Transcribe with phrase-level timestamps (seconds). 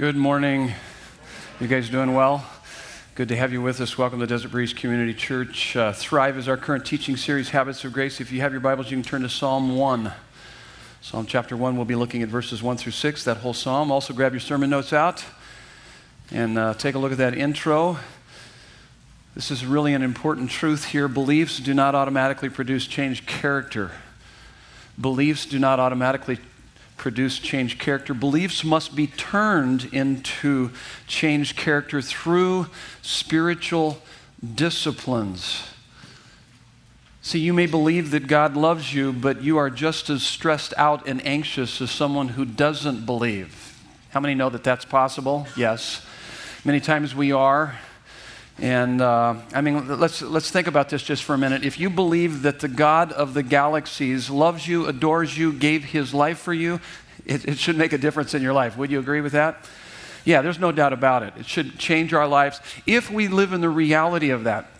[0.00, 0.72] Good morning.
[1.60, 2.42] You guys doing well?
[3.16, 3.98] Good to have you with us.
[3.98, 5.76] Welcome to Desert Breeze Community Church.
[5.76, 8.18] Uh, Thrive is our current teaching series, Habits of Grace.
[8.18, 10.10] If you have your Bibles, you can turn to Psalm 1.
[11.02, 13.92] Psalm chapter 1, we'll be looking at verses 1 through 6, that whole psalm.
[13.92, 15.22] Also, grab your sermon notes out
[16.30, 17.98] and uh, take a look at that intro.
[19.34, 21.08] This is really an important truth here.
[21.08, 23.90] Beliefs do not automatically produce changed character.
[24.98, 26.38] Beliefs do not automatically
[27.00, 28.12] produce changed character.
[28.12, 30.70] Beliefs must be turned into
[31.06, 32.66] changed character through
[33.00, 34.02] spiritual
[34.54, 35.62] disciplines.
[37.22, 41.08] See, you may believe that God loves you, but you are just as stressed out
[41.08, 43.78] and anxious as someone who doesn't believe.
[44.10, 45.46] How many know that that's possible?
[45.56, 46.04] Yes.
[46.66, 47.78] Many times we are.
[48.60, 51.64] And uh, I mean, let's, let's think about this just for a minute.
[51.64, 56.12] If you believe that the God of the galaxies loves you, adores you, gave his
[56.12, 56.78] life for you,
[57.24, 58.76] it, it should make a difference in your life.
[58.76, 59.66] Would you agree with that?
[60.26, 61.32] Yeah, there's no doubt about it.
[61.38, 64.70] It should change our lives if we live in the reality of that.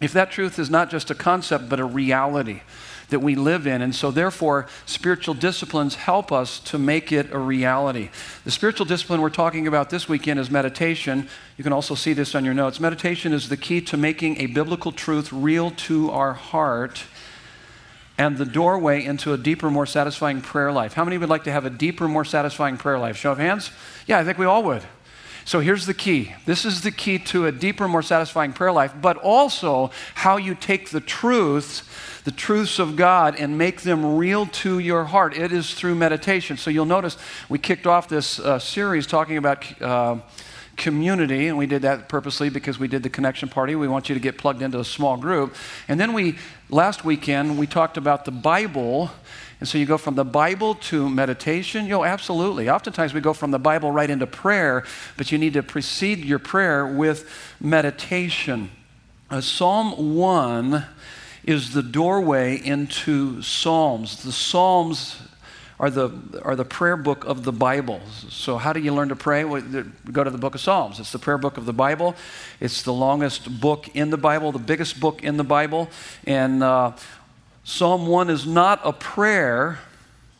[0.00, 2.62] If that truth is not just a concept, but a reality
[3.08, 3.82] that we live in.
[3.82, 8.10] And so, therefore, spiritual disciplines help us to make it a reality.
[8.44, 11.28] The spiritual discipline we're talking about this weekend is meditation.
[11.56, 12.80] You can also see this on your notes.
[12.80, 17.04] Meditation is the key to making a biblical truth real to our heart
[18.18, 20.94] and the doorway into a deeper, more satisfying prayer life.
[20.94, 23.16] How many would like to have a deeper, more satisfying prayer life?
[23.16, 23.70] Show of hands?
[24.06, 24.82] Yeah, I think we all would.
[25.46, 26.34] So here's the key.
[26.44, 30.56] This is the key to a deeper, more satisfying prayer life, but also how you
[30.56, 31.84] take the truths,
[32.24, 35.36] the truths of God, and make them real to your heart.
[35.36, 36.56] It is through meditation.
[36.56, 37.16] So you'll notice
[37.48, 39.80] we kicked off this uh, series talking about.
[39.80, 40.18] Uh,
[40.76, 43.74] community, and we did that purposely because we did the connection party.
[43.74, 45.54] We want you to get plugged into a small group.
[45.88, 46.36] And then we,
[46.68, 49.10] last weekend, we talked about the Bible
[49.58, 51.86] and so you go from the Bible to meditation?
[51.86, 52.68] Yo, absolutely.
[52.68, 54.84] Oftentimes we go from the Bible right into prayer,
[55.16, 57.28] but you need to precede your prayer with
[57.58, 58.70] meditation.
[59.30, 60.84] Uh, Psalm 1
[61.44, 64.22] is the doorway into Psalms.
[64.24, 65.22] The Psalms
[65.78, 66.10] are the,
[66.42, 68.00] are the prayer book of the Bible.
[68.30, 69.44] So, how do you learn to pray?
[69.44, 69.60] We
[70.10, 70.98] go to the book of Psalms.
[70.98, 72.14] It's the prayer book of the Bible.
[72.60, 75.90] It's the longest book in the Bible, the biggest book in the Bible.
[76.26, 76.92] And uh,
[77.64, 79.80] Psalm 1 is not a prayer.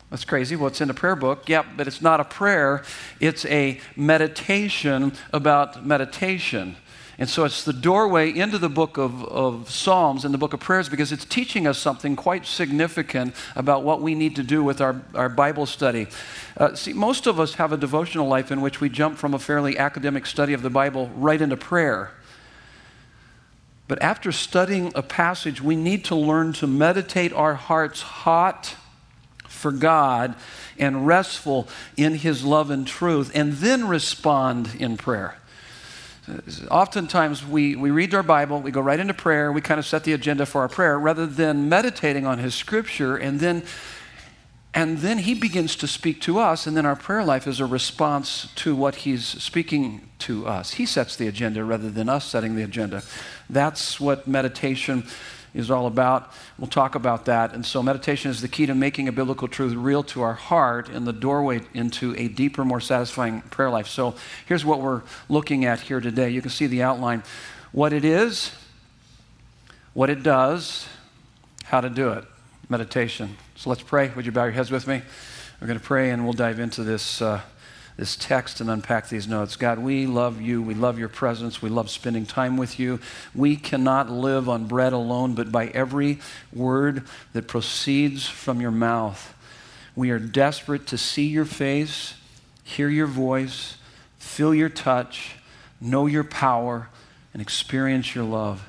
[0.09, 0.55] That's crazy.
[0.55, 1.47] Well, it's in the prayer book.
[1.47, 2.83] Yep, but it's not a prayer.
[3.19, 6.77] It's a meditation about meditation.
[7.19, 10.59] And so it's the doorway into the book of, of Psalms and the book of
[10.59, 14.81] prayers because it's teaching us something quite significant about what we need to do with
[14.81, 16.07] our, our Bible study.
[16.55, 19.39] Uh, see, most of us have a devotional life in which we jump from a
[19.39, 22.11] fairly academic study of the Bible right into prayer.
[23.87, 28.75] But after studying a passage, we need to learn to meditate our hearts hot
[29.47, 30.35] for God
[30.77, 35.37] and restful in His love and truth, and then respond in prayer.
[36.69, 40.03] Oftentimes, we, we read our Bible, we go right into prayer, we kind of set
[40.03, 43.63] the agenda for our prayer rather than meditating on His scripture and then
[44.77, 47.65] and then he begins to speak to us, and then our prayer life is a
[47.65, 50.73] response to what he's speaking to us.
[50.73, 53.01] He sets the agenda rather than us setting the agenda.
[53.49, 55.07] That's what meditation
[55.53, 56.31] is all about.
[56.57, 57.53] We'll talk about that.
[57.53, 60.89] And so, meditation is the key to making a biblical truth real to our heart
[60.89, 63.87] and the doorway into a deeper, more satisfying prayer life.
[63.87, 64.15] So,
[64.45, 66.29] here's what we're looking at here today.
[66.29, 67.23] You can see the outline
[67.71, 68.51] what it is,
[69.93, 70.87] what it does,
[71.63, 72.23] how to do it.
[72.69, 73.37] Meditation.
[73.55, 74.11] So let's pray.
[74.15, 75.01] Would you bow your heads with me?
[75.59, 77.41] We're going to pray and we'll dive into this, uh,
[77.97, 79.55] this text and unpack these notes.
[79.55, 80.61] God, we love you.
[80.61, 81.61] We love your presence.
[81.61, 82.99] We love spending time with you.
[83.33, 86.19] We cannot live on bread alone, but by every
[86.53, 87.03] word
[87.33, 89.33] that proceeds from your mouth.
[89.95, 92.13] We are desperate to see your face,
[92.63, 93.77] hear your voice,
[94.19, 95.35] feel your touch,
[95.81, 96.89] know your power,
[97.33, 98.63] and experience your love.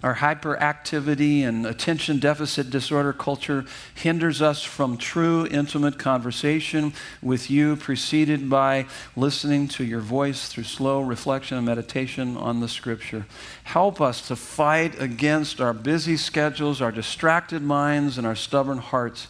[0.00, 3.64] Our hyperactivity and attention deficit disorder culture
[3.96, 8.86] hinders us from true intimate conversation with you, preceded by
[9.16, 13.26] listening to your voice through slow reflection and meditation on the scripture.
[13.64, 19.26] Help us to fight against our busy schedules, our distracted minds, and our stubborn hearts.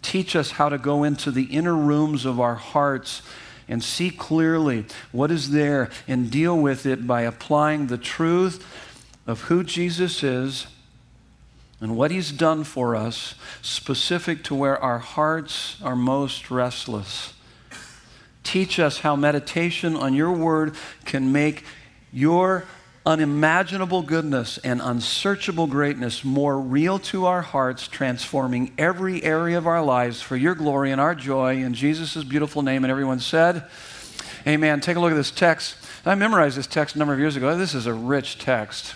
[0.00, 3.20] Teach us how to go into the inner rooms of our hearts
[3.68, 8.66] and see clearly what is there and deal with it by applying the truth
[9.26, 10.66] of who Jesus is
[11.80, 17.34] and what he's done for us, specific to where our hearts are most restless.
[18.44, 20.74] Teach us how meditation on your word
[21.04, 21.64] can make
[22.12, 22.64] your
[23.04, 29.82] unimaginable goodness and unsearchable greatness more real to our hearts, transforming every area of our
[29.82, 31.56] lives for your glory and our joy.
[31.56, 32.84] In Jesus' beautiful name.
[32.84, 33.64] And everyone said,
[34.46, 34.80] Amen.
[34.80, 35.76] Take a look at this text.
[36.04, 37.56] I memorized this text a number of years ago.
[37.56, 38.94] This is a rich text.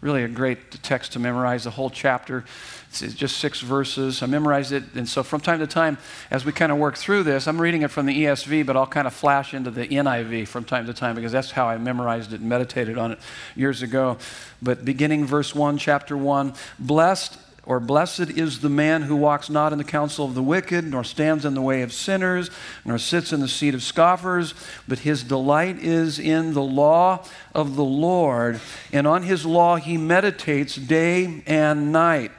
[0.00, 2.44] Really a great text to memorize, the whole chapter.
[2.88, 4.22] It's just six verses.
[4.22, 4.84] I memorized it.
[4.94, 5.98] And so from time to time,
[6.30, 8.86] as we kind of work through this, I'm reading it from the ESV, but I'll
[8.86, 12.32] kind of flash into the NIV from time to time because that's how I memorized
[12.32, 13.18] it and meditated on it
[13.54, 14.18] years ago.
[14.62, 19.72] But beginning verse 1, chapter 1 Blessed or blessed is the man who walks not
[19.72, 22.48] in the counsel of the wicked, nor stands in the way of sinners,
[22.84, 24.54] nor sits in the seat of scoffers,
[24.86, 27.24] but his delight is in the law
[27.54, 28.60] of the Lord,
[28.92, 32.30] and on his law he meditates day and night.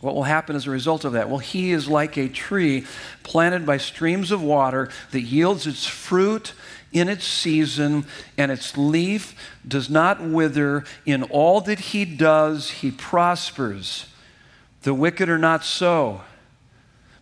[0.00, 1.28] What will happen as a result of that?
[1.28, 2.86] Well, he is like a tree
[3.24, 6.54] planted by streams of water that yields its fruit
[6.92, 8.06] in its season,
[8.36, 9.34] and its leaf
[9.66, 10.84] does not wither.
[11.04, 14.06] In all that he does, he prospers.
[14.82, 16.22] The wicked are not so,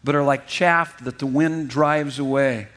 [0.05, 2.69] but are like chaff that the wind drives away.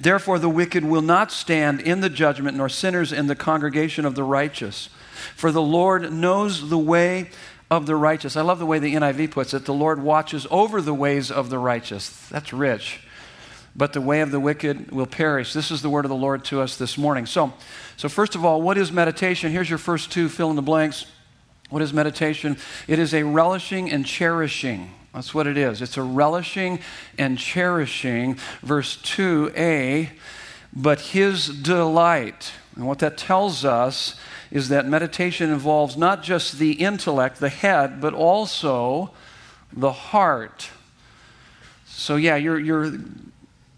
[0.00, 4.14] Therefore, the wicked will not stand in the judgment, nor sinners in the congregation of
[4.14, 4.88] the righteous.
[5.36, 7.30] For the Lord knows the way
[7.70, 8.36] of the righteous.
[8.36, 9.64] I love the way the NIV puts it.
[9.64, 12.28] The Lord watches over the ways of the righteous.
[12.28, 13.00] That's rich.
[13.76, 15.52] But the way of the wicked will perish.
[15.52, 17.26] This is the word of the Lord to us this morning.
[17.26, 17.52] So,
[17.96, 19.50] so first of all, what is meditation?
[19.50, 21.06] Here's your first two fill in the blanks.
[21.70, 22.56] What is meditation?
[22.86, 24.90] It is a relishing and cherishing.
[25.12, 25.82] That's what it is.
[25.82, 26.80] It's a relishing
[27.18, 28.36] and cherishing.
[28.62, 30.10] Verse 2a,
[30.72, 32.52] but his delight.
[32.76, 34.16] And what that tells us
[34.50, 39.12] is that meditation involves not just the intellect, the head, but also
[39.72, 40.70] the heart.
[41.86, 42.92] So, yeah, you're, you're,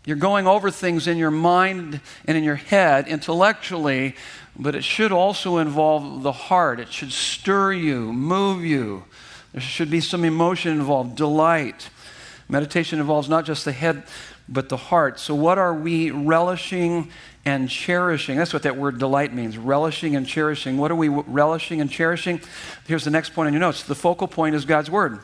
[0.06, 4.16] you're going over things in your mind and in your head intellectually,
[4.58, 6.80] but it should also involve the heart.
[6.80, 9.04] It should stir you, move you.
[9.52, 11.90] There should be some emotion involved, delight.
[12.48, 14.04] Meditation involves not just the head,
[14.48, 15.20] but the heart.
[15.20, 17.10] So, what are we relishing
[17.46, 18.36] and cherishing.
[18.36, 20.76] That's what that word delight means relishing and cherishing.
[20.76, 22.40] What are we relishing and cherishing?
[22.86, 25.20] Here's the next point in your notes the focal point is God's Word.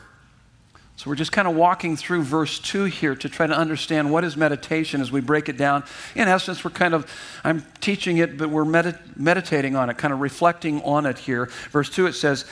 [0.95, 4.23] So we're just kind of walking through verse 2 here to try to understand what
[4.23, 5.83] is meditation as we break it down.
[6.15, 7.11] In essence, we're kind of,
[7.43, 11.47] I'm teaching it, but we're meditating on it, kind of reflecting on it here.
[11.71, 12.45] Verse 2 it says,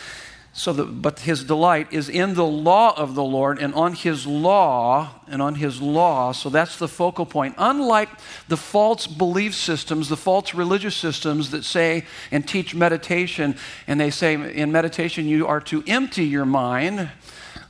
[0.54, 4.28] so the, but his delight is in the law of the Lord and on his
[4.28, 6.34] law and on his law.
[6.34, 7.56] So that's the focal point.
[7.58, 8.10] Unlike
[8.50, 13.56] the false belief systems, the false religious systems that say and teach meditation,
[13.88, 17.10] and they say in meditation you are to empty your mind.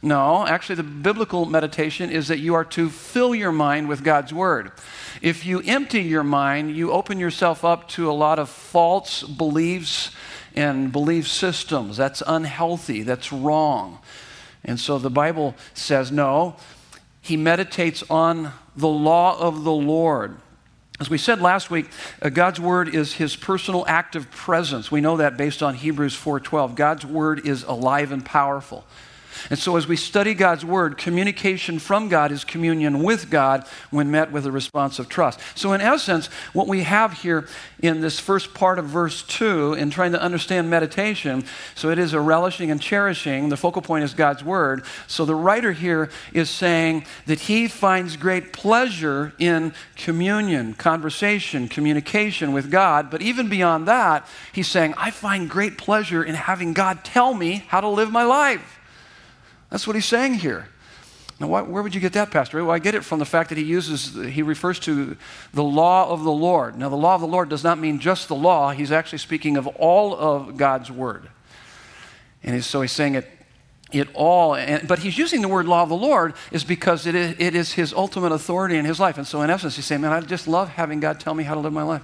[0.04, 4.34] No, actually, the biblical meditation is that you are to fill your mind with God's
[4.34, 4.72] word.
[5.22, 10.12] If you empty your mind, you open yourself up to a lot of false beliefs
[10.56, 11.98] and belief systems.
[11.98, 14.00] That's unhealthy, that's wrong.
[14.66, 16.56] And so the Bible says, no,
[17.22, 20.38] he meditates on the law of the Lord.
[21.00, 21.90] As we said last week,
[22.22, 24.92] uh, God's word is his personal active presence.
[24.92, 26.76] We know that based on Hebrews 4:12.
[26.76, 28.86] God's word is alive and powerful.
[29.50, 34.12] And so, as we study God's Word, communication from God is communion with God when
[34.12, 35.40] met with a response of trust.
[35.56, 37.48] So, in essence, what we have here
[37.82, 41.44] in this first part of verse 2, in trying to understand meditation,
[41.76, 43.50] so it is a relishing and cherishing.
[43.50, 44.84] The focal point is God's Word.
[45.08, 52.52] So, the writer here is saying that he finds great pleasure in communion, conversation, communication
[52.54, 53.10] with God.
[53.10, 57.66] But even beyond that, he's saying, I find great pleasure in having God tell me
[57.68, 58.81] how to live my life.
[59.72, 60.68] That's what he's saying here.
[61.40, 62.64] Now, why, where would you get that, Pastor?
[62.64, 65.18] Well, I get it from the fact that he uses, he refers to
[65.54, 66.78] the law of the Lord.
[66.78, 69.58] Now, the law of the Lord does not mean just the law, he's actually speaking
[69.58, 71.30] of all of God's word.
[72.44, 73.28] And so he's saying it,
[73.92, 77.16] it all, and, but he's using the word law of the Lord is because it
[77.16, 79.18] is, it is his ultimate authority in his life.
[79.18, 81.56] And so, in essence, he's saying, Man, I just love having God tell me how
[81.56, 82.04] to live my life.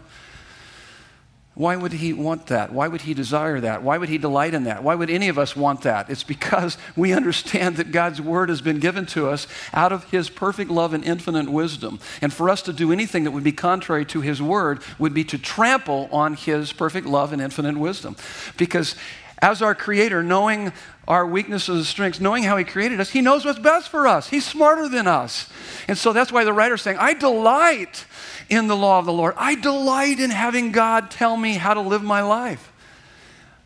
[1.57, 2.71] Why would he want that?
[2.71, 3.81] Why would he desire that?
[3.81, 4.83] Why would he delight in that?
[4.83, 6.07] Why would any of us want that?
[6.07, 10.29] It's because we understand that God's word has been given to us out of his
[10.29, 11.99] perfect love and infinite wisdom.
[12.21, 15.23] And for us to do anything that would be contrary to his word would be
[15.23, 18.17] to trample on his perfect love and infinite wisdom.
[18.55, 18.95] Because
[19.39, 20.71] as our creator, knowing
[21.07, 24.29] our weaknesses and strengths, knowing how he created us, he knows what's best for us.
[24.29, 25.49] He's smarter than us.
[25.87, 28.05] And so that's why the writer's saying, I delight
[28.49, 29.33] in the law of the Lord.
[29.37, 32.71] I delight in having God tell me how to live my life.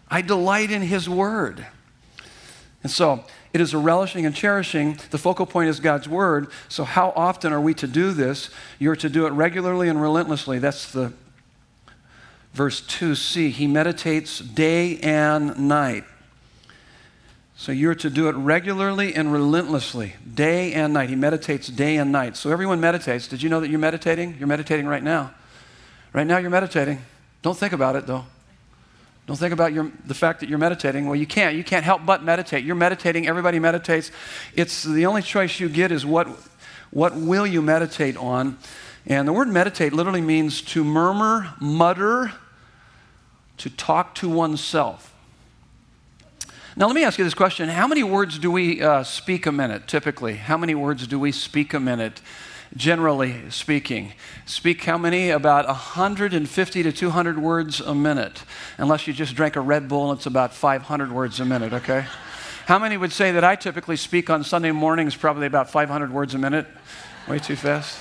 [0.09, 1.65] I delight in His Word.
[2.83, 3.23] And so
[3.53, 4.97] it is a relishing and cherishing.
[5.09, 6.47] The focal point is God's Word.
[6.69, 8.49] So, how often are we to do this?
[8.79, 10.59] You're to do it regularly and relentlessly.
[10.59, 11.13] That's the
[12.53, 13.51] verse 2c.
[13.51, 16.05] He meditates day and night.
[17.61, 21.09] So you're to do it regularly and relentlessly, day and night.
[21.09, 22.35] He meditates day and night.
[22.35, 23.27] So everyone meditates.
[23.27, 24.37] Did you know that you're meditating?
[24.39, 25.31] You're meditating right now.
[26.11, 27.03] Right now, you're meditating.
[27.43, 28.25] Don't think about it, though.
[29.27, 31.05] Don't think about your, the fact that you're meditating.
[31.05, 31.55] Well, you can't.
[31.55, 32.63] You can't help but meditate.
[32.63, 33.27] You're meditating.
[33.27, 34.09] Everybody meditates.
[34.55, 36.29] It's the only choice you get is what,
[36.89, 38.57] what will you meditate on?
[39.05, 42.31] And the word meditate literally means to murmur, mutter,
[43.57, 45.10] to talk to oneself.
[46.81, 49.51] Now, let me ask you this question How many words do we uh, speak a
[49.51, 50.37] minute typically?
[50.37, 52.21] How many words do we speak a minute?
[52.75, 54.13] Generally speaking,
[54.47, 55.29] speak how many?
[55.29, 58.43] About 150 to 200 words a minute.
[58.79, 62.07] Unless you just drank a Red Bull, and it's about 500 words a minute, okay?
[62.65, 66.33] How many would say that I typically speak on Sunday mornings probably about 500 words
[66.33, 66.65] a minute?
[67.27, 67.99] Way too fast?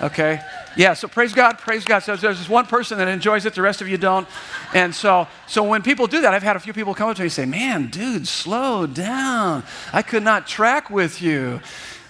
[0.00, 0.40] Okay.
[0.76, 2.00] Yeah, so praise God, praise God.
[2.00, 4.26] So there's this one person that enjoys it, the rest of you don't.
[4.72, 7.22] And so, so when people do that, I've had a few people come up to
[7.22, 9.64] me and say, Man, dude, slow down.
[9.92, 11.60] I could not track with you.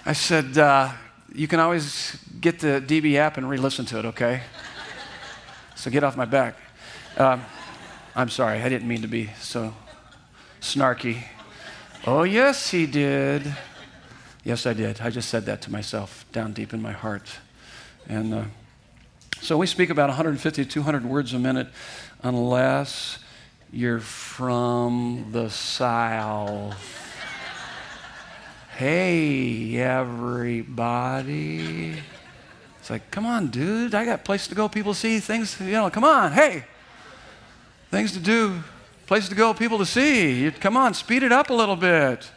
[0.06, 0.92] I said, uh,
[1.34, 4.42] You can always get the DB app and re listen to it, okay?
[5.74, 6.54] So get off my back.
[7.16, 7.42] Um,
[8.14, 9.74] I'm sorry, I didn't mean to be so
[10.60, 11.24] snarky.
[12.06, 13.54] Oh, yes, he did.
[14.44, 15.00] Yes, I did.
[15.00, 17.38] I just said that to myself down deep in my heart.
[18.12, 18.44] And uh,
[19.40, 21.68] so we speak about 150 to 200 words a minute
[22.22, 23.18] unless
[23.72, 26.76] you're from the South.
[28.76, 31.22] hey, everybody.
[32.80, 33.94] It's like, come on, dude.
[33.94, 34.68] I got place to go.
[34.68, 36.32] People to see things, you know, come on.
[36.32, 36.66] Hey,
[37.90, 38.62] things to do,
[39.06, 40.50] place to go, people to see.
[40.60, 42.30] Come on, speed it up a little bit.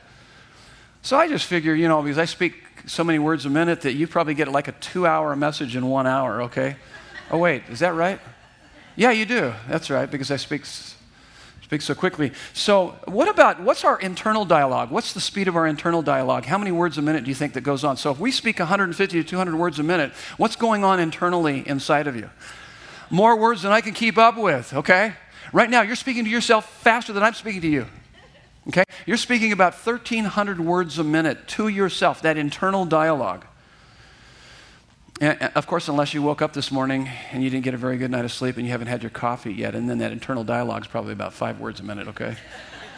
[1.02, 3.94] So I just figure, you know, because I speak so many words a minute that
[3.94, 6.76] you probably get like a two hour message in one hour, okay?
[7.32, 8.20] Oh, wait, is that right?
[8.96, 9.54] Yeah, you do.
[9.68, 12.32] That's right, because I speak, speak so quickly.
[12.54, 14.92] So, what about what's our internal dialogue?
[14.92, 16.46] What's the speed of our internal dialogue?
[16.46, 17.98] How many words a minute do you think that goes on?
[17.98, 22.08] So, if we speak 150 to 200 words a minute, what's going on internally inside
[22.08, 22.30] of you?
[23.10, 25.14] More words than I can keep up with, okay?
[25.52, 27.86] Right now, you're speaking to yourself faster than I'm speaking to you.
[28.68, 28.84] Okay?
[29.06, 33.46] You're speaking about 1,300 words a minute to yourself, that internal dialogue.
[35.22, 37.98] And of course, unless you woke up this morning and you didn't get a very
[37.98, 40.44] good night of sleep and you haven't had your coffee yet, and then that internal
[40.44, 42.36] dialogue is probably about five words a minute, okay?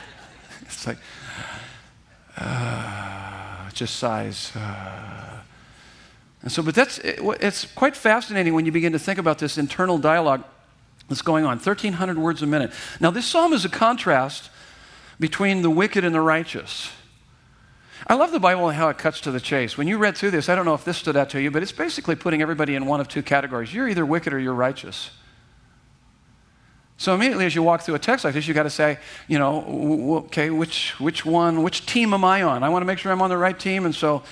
[0.62, 0.98] it's like,
[2.38, 4.56] uh, just sighs.
[4.56, 5.42] Uh.
[6.42, 9.58] And so, but that's, it, it's quite fascinating when you begin to think about this
[9.58, 10.44] internal dialogue
[11.10, 12.72] that's going on 1,300 words a minute.
[13.00, 14.50] Now, this psalm is a contrast
[15.20, 16.92] between the wicked and the righteous.
[18.06, 19.78] I love the Bible and how it cuts to the chase.
[19.78, 21.64] When you read through this, I don't know if this stood out to you, but
[21.64, 23.74] it's basically putting everybody in one of two categories.
[23.74, 25.12] You're either wicked or you're righteous.
[26.98, 28.98] So immediately as you walk through a text like this, you've got to say,
[29.28, 32.64] you know, okay, which which one, which team am I on?
[32.64, 34.24] I want to make sure I'm on the right team, and so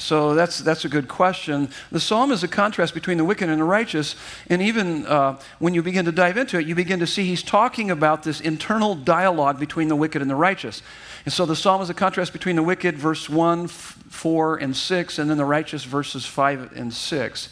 [0.00, 1.68] so that's, that's a good question.
[1.90, 4.14] The psalm is a contrast between the wicked and the righteous.
[4.48, 7.42] And even uh, when you begin to dive into it, you begin to see he's
[7.42, 10.82] talking about this internal dialogue between the wicked and the righteous.
[11.24, 15.18] And so the psalm is a contrast between the wicked, verse 1, 4, and 6,
[15.18, 17.48] and then the righteous, verses 5 and 6.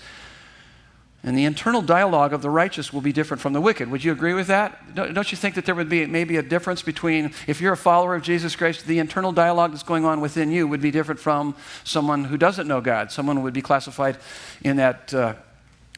[1.22, 3.90] And the internal dialogue of the righteous will be different from the wicked.
[3.90, 4.94] Would you agree with that?
[4.94, 8.14] Don't you think that there would be maybe a difference between, if you're a follower
[8.14, 11.56] of Jesus Christ, the internal dialogue that's going on within you would be different from
[11.82, 13.10] someone who doesn't know God?
[13.10, 14.18] Someone would be classified
[14.62, 15.12] in that.
[15.12, 15.34] Uh,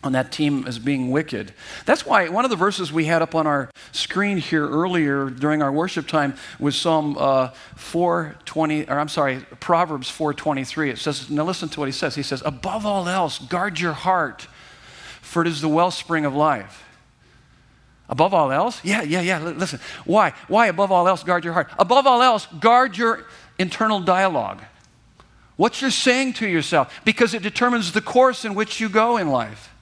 [0.05, 1.53] on that team as being wicked.
[1.85, 5.61] That's why one of the verses we had up on our screen here earlier during
[5.61, 10.91] our worship time was Psalm uh, 420, or I'm sorry, Proverbs 423.
[10.91, 12.15] It says, now listen to what he says.
[12.15, 14.47] He says, above all else, guard your heart
[15.29, 16.85] for it is the wellspring of life.
[18.09, 18.81] Above all else?
[18.83, 19.39] Yeah, yeah, yeah.
[19.39, 19.81] Listen.
[20.05, 20.33] Why?
[20.49, 21.71] Why, above all else, guard your heart?
[21.79, 23.27] Above all else, guard your
[23.59, 24.63] internal dialogue.
[25.57, 29.29] What you're saying to yourself, because it determines the course in which you go in
[29.29, 29.75] life.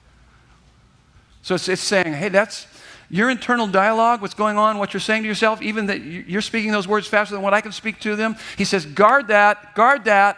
[1.41, 2.67] So it's, it's saying, hey, that's
[3.09, 6.71] your internal dialogue, what's going on, what you're saying to yourself, even that you're speaking
[6.71, 8.35] those words faster than what I can speak to them.
[8.57, 10.37] He says, guard that, guard that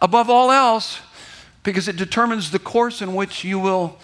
[0.00, 1.00] above all else,
[1.62, 3.98] because it determines the course in which you will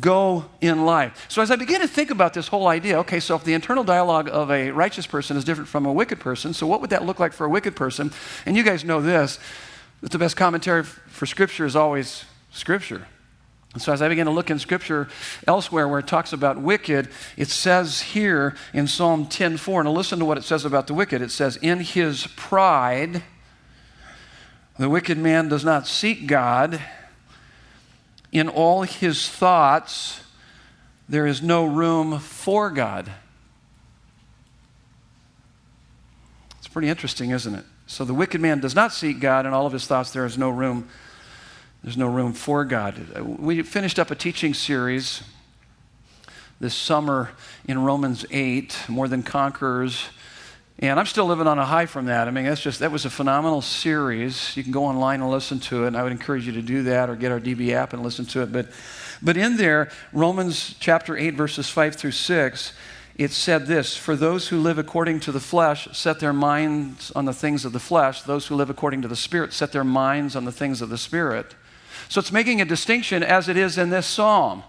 [0.00, 1.26] go in life.
[1.28, 3.84] So, as I begin to think about this whole idea, okay, so if the internal
[3.84, 7.04] dialogue of a righteous person is different from a wicked person, so what would that
[7.04, 8.12] look like for a wicked person?
[8.46, 9.38] And you guys know this
[10.00, 13.06] that the best commentary for Scripture is always Scripture.
[13.78, 15.08] So, as I begin to look in Scripture
[15.46, 20.24] elsewhere where it talks about wicked, it says here in Psalm 10:4, and listen to
[20.24, 21.22] what it says about the wicked.
[21.22, 23.22] It says, In his pride,
[24.78, 26.80] the wicked man does not seek God
[28.34, 30.20] in all his thoughts,
[31.08, 33.10] there is no room for God.
[36.58, 37.64] It's pretty interesting, isn't it?
[37.86, 40.36] So the wicked man does not seek God, in all of his thoughts, there is
[40.36, 40.88] no room.
[41.84, 43.20] There's no room for God.
[43.20, 45.22] We finished up a teaching series
[46.58, 47.30] this summer
[47.66, 50.06] in Romans 8, more than conquerors.
[50.80, 52.26] And I'm still living on a high from that.
[52.26, 54.56] I mean, that's just, that was a phenomenal series.
[54.56, 56.82] You can go online and listen to it, and I would encourage you to do
[56.84, 58.52] that or get our DB app and listen to it.
[58.52, 58.68] But,
[59.22, 62.72] but in there, Romans chapter 8, verses 5 through 6,
[63.16, 67.24] it said this For those who live according to the flesh set their minds on
[67.24, 70.34] the things of the flesh, those who live according to the Spirit set their minds
[70.34, 71.54] on the things of the Spirit.
[72.08, 74.64] So it's making a distinction, as it is in this psalm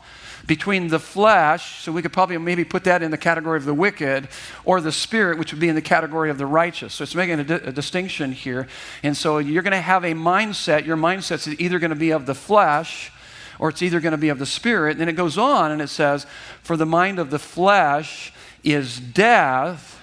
[0.47, 3.73] between the flesh, so we could probably maybe put that in the category of the
[3.73, 4.27] wicked,
[4.63, 6.93] or the spirit, which would be in the category of the righteous.
[6.93, 8.67] So it's making a, di- a distinction here.
[9.01, 10.85] And so you're going to have a mindset.
[10.85, 13.11] Your mindset is either going to be of the flesh
[13.57, 14.91] or it's either going to be of the spirit.
[14.91, 16.27] And then it goes on and it says,
[16.61, 18.33] For the mind of the flesh
[18.63, 20.01] is death,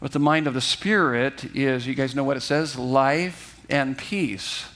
[0.00, 2.76] but the mind of the spirit is, you guys know what it says?
[2.76, 4.66] Life and peace.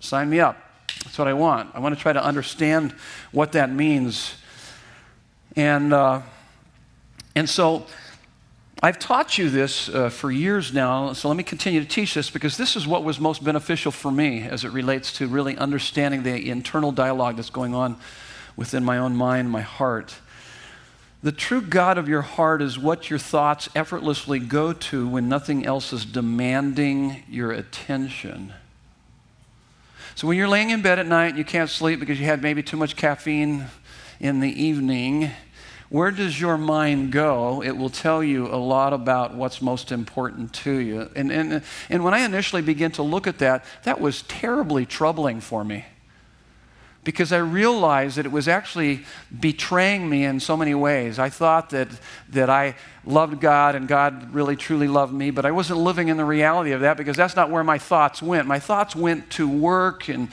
[0.00, 0.56] Sign me up.
[1.04, 1.70] That's what I want.
[1.74, 2.92] I want to try to understand
[3.32, 4.34] what that means
[5.58, 6.22] and, uh,
[7.34, 7.84] and so
[8.80, 12.30] I've taught you this uh, for years now, so let me continue to teach this
[12.30, 16.22] because this is what was most beneficial for me as it relates to really understanding
[16.22, 17.96] the internal dialogue that's going on
[18.54, 20.14] within my own mind, my heart.
[21.24, 25.66] The true God of your heart is what your thoughts effortlessly go to when nothing
[25.66, 28.52] else is demanding your attention.
[30.14, 32.42] So when you're laying in bed at night and you can't sleep because you had
[32.42, 33.66] maybe too much caffeine
[34.20, 35.30] in the evening,
[35.90, 37.62] where does your mind go?
[37.62, 41.10] It will tell you a lot about what's most important to you.
[41.16, 45.40] And, and, and when I initially began to look at that, that was terribly troubling
[45.40, 45.86] for me
[47.04, 49.06] because I realized that it was actually
[49.40, 51.18] betraying me in so many ways.
[51.18, 51.88] I thought that,
[52.30, 52.74] that I
[53.06, 56.72] loved God and God really truly loved me, but I wasn't living in the reality
[56.72, 58.46] of that because that's not where my thoughts went.
[58.46, 60.28] My thoughts went to work and,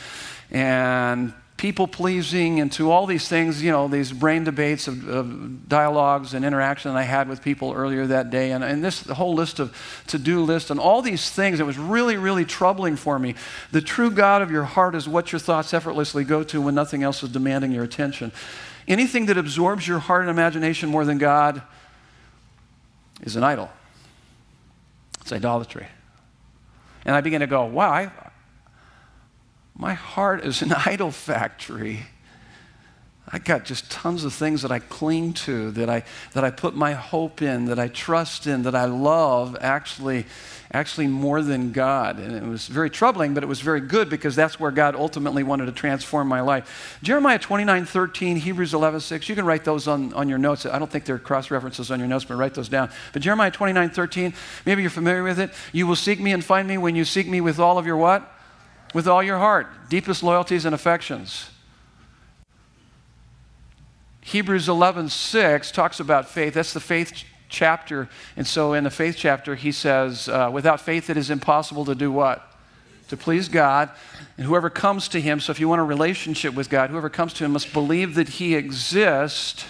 [0.52, 1.34] and
[1.66, 6.36] people pleasing and to all these things, you know, these brain debates of, of, dialogues
[6.36, 9.76] and interaction I had with people earlier that day, and, and this whole list of
[10.06, 13.34] to do list and all these things, it was really, really troubling for me.
[13.72, 17.02] The true God of your heart is what your thoughts effortlessly go to when nothing
[17.02, 18.32] else is demanding your attention.
[18.88, 21.64] Anything that absorbs your heart and imagination more than God
[23.24, 23.72] is an idol,
[25.20, 25.88] it's idolatry.
[27.06, 28.12] And I began to go, wow, I,
[29.78, 32.08] my heart is an idol factory.
[33.28, 36.76] I got just tons of things that I cling to, that I, that I put
[36.76, 40.28] my hope in, that I trust in, that I love actually,
[40.72, 42.20] actually more than God.
[42.20, 45.42] And it was very troubling, but it was very good because that's where God ultimately
[45.42, 47.00] wanted to transform my life.
[47.02, 50.68] Jeremiah 29 13, Hebrews 11 6, you can write those on, on your notes.
[50.68, 52.92] I don't think they're cross references on your notes, but write those down.
[53.12, 54.36] But Jeremiah 29 13,
[54.68, 55.50] maybe you're familiar with it.
[55.74, 57.98] You will seek me and find me when you seek me with all of your
[57.98, 58.35] what?
[58.96, 61.50] With all your heart, deepest loyalties and affections.
[64.22, 66.54] Hebrews 11:6 talks about faith.
[66.54, 68.08] That's the faith ch- chapter.
[68.38, 71.94] And so in the faith chapter, he says, uh, without faith, it is impossible to
[71.94, 72.50] do what?
[73.10, 73.90] To please God.
[74.38, 77.34] And whoever comes to him, so if you want a relationship with God, whoever comes
[77.34, 79.66] to him must believe that he exists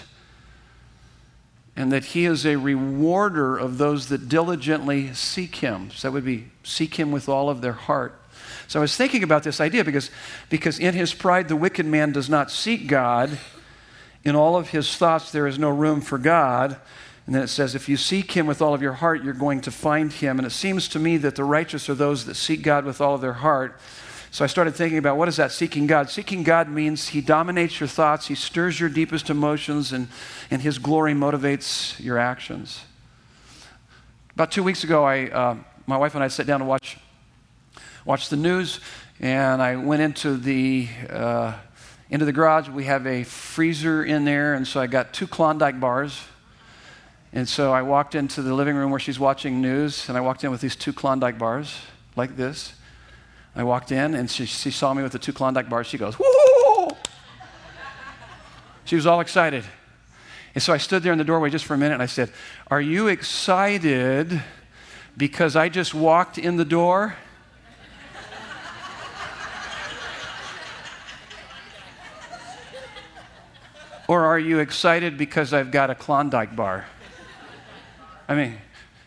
[1.74, 5.90] and that he is a rewarder of those that diligently seek him.
[5.90, 8.20] So that would be seek him with all of their heart.
[8.68, 10.10] So I was thinking about this idea because,
[10.48, 13.38] because in his pride, the wicked man does not seek God.
[14.24, 16.76] In all of his thoughts, there is no room for God.
[17.26, 19.60] And then it says, if you seek him with all of your heart, you're going
[19.62, 20.38] to find him.
[20.38, 23.14] And it seems to me that the righteous are those that seek God with all
[23.14, 23.78] of their heart.
[24.30, 26.10] So I started thinking about what is that seeking God?
[26.10, 30.08] Seeking God means he dominates your thoughts, he stirs your deepest emotions, and,
[30.50, 32.84] and his glory motivates your actions.
[34.34, 36.98] About two weeks ago, I, uh, my wife and I sat down to watch
[38.06, 38.78] watched the news,
[39.18, 41.54] and I went into the uh,
[42.08, 42.68] into the garage.
[42.68, 46.22] We have a freezer in there, and so I got two Klondike bars.
[47.32, 50.44] And so I walked into the living room where she's watching news, and I walked
[50.44, 51.76] in with these two Klondike bars,
[52.14, 52.74] like this.
[53.56, 55.88] I walked in, and she, she saw me with the two Klondike bars.
[55.88, 56.88] She goes, "Woo!"
[58.84, 59.64] She was all excited.
[60.54, 62.30] And so I stood there in the doorway just for a minute, and I said,
[62.68, 64.44] "Are you excited
[65.16, 67.16] because I just walked in the door?"
[74.08, 76.86] Or are you excited because I've got a Klondike bar?
[78.28, 78.58] I mean,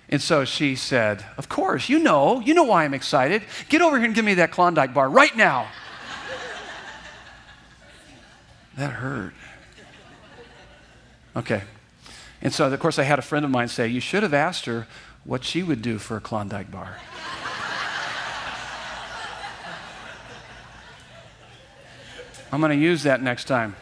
[0.09, 3.43] and so she said, Of course, you know, you know why I'm excited.
[3.69, 5.67] Get over here and give me that Klondike bar right now.
[8.75, 9.33] that hurt.
[11.35, 11.63] Okay.
[12.41, 14.65] And so, of course, I had a friend of mine say, You should have asked
[14.65, 14.87] her
[15.23, 16.97] what she would do for a Klondike bar.
[22.51, 23.75] I'm going to use that next time.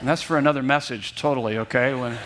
[0.00, 1.94] And that's for another message, totally, okay?
[1.94, 2.16] When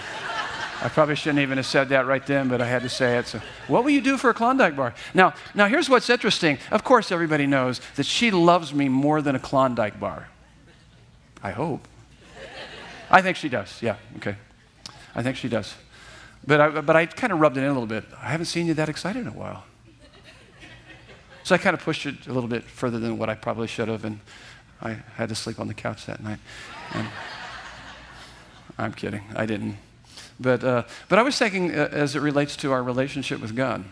[0.83, 3.29] I probably shouldn't even have said that right then, but I had to say it.
[3.29, 4.95] So, what will you do for a Klondike bar?
[5.15, 6.59] Now, now here's what's interesting.
[6.71, 10.29] Of course, everybody knows that she loves me more than a Klondike bar.
[11.43, 11.87] I hope.
[13.11, 13.81] I think she does.
[13.81, 14.37] Yeah, okay.
[15.15, 15.75] I think she does.
[16.47, 18.05] But I, but I kind of rubbed it in a little bit.
[18.21, 19.65] I haven't seen you that excited in a while.
[21.45, 23.89] So I kind of pushed it a little bit further than what I probably should
[23.89, 24.21] have, and
[24.81, 26.39] I had to sleep on the couch that night.
[26.93, 27.09] And
[28.79, 29.23] I'm kidding.
[29.35, 29.77] I didn't.
[30.41, 33.85] But, uh, but I was thinking uh, as it relates to our relationship with God.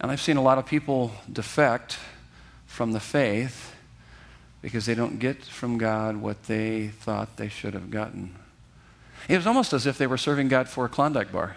[0.00, 1.98] And I've seen a lot of people defect
[2.66, 3.74] from the faith
[4.62, 8.34] because they don't get from God what they thought they should have gotten.
[9.28, 11.56] It was almost as if they were serving God for a Klondike bar.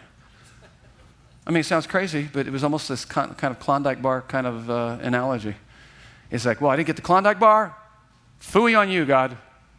[1.45, 4.47] I mean, it sounds crazy, but it was almost this kind of Klondike bar kind
[4.47, 5.55] of uh, analogy.
[6.31, 7.75] It's like, well, I didn't get the Klondike bar.
[8.41, 9.37] Fooey on you, God.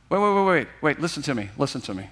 [0.09, 1.01] Wait, wait, wait, wait, wait.
[1.01, 1.51] Listen to me.
[1.57, 2.09] Listen to me.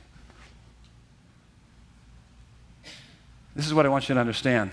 [3.55, 4.71] This is what I want you to understand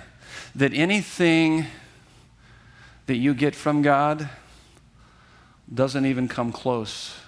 [0.56, 1.66] that anything
[3.08, 4.30] that you get from God
[5.72, 7.19] doesn't even come close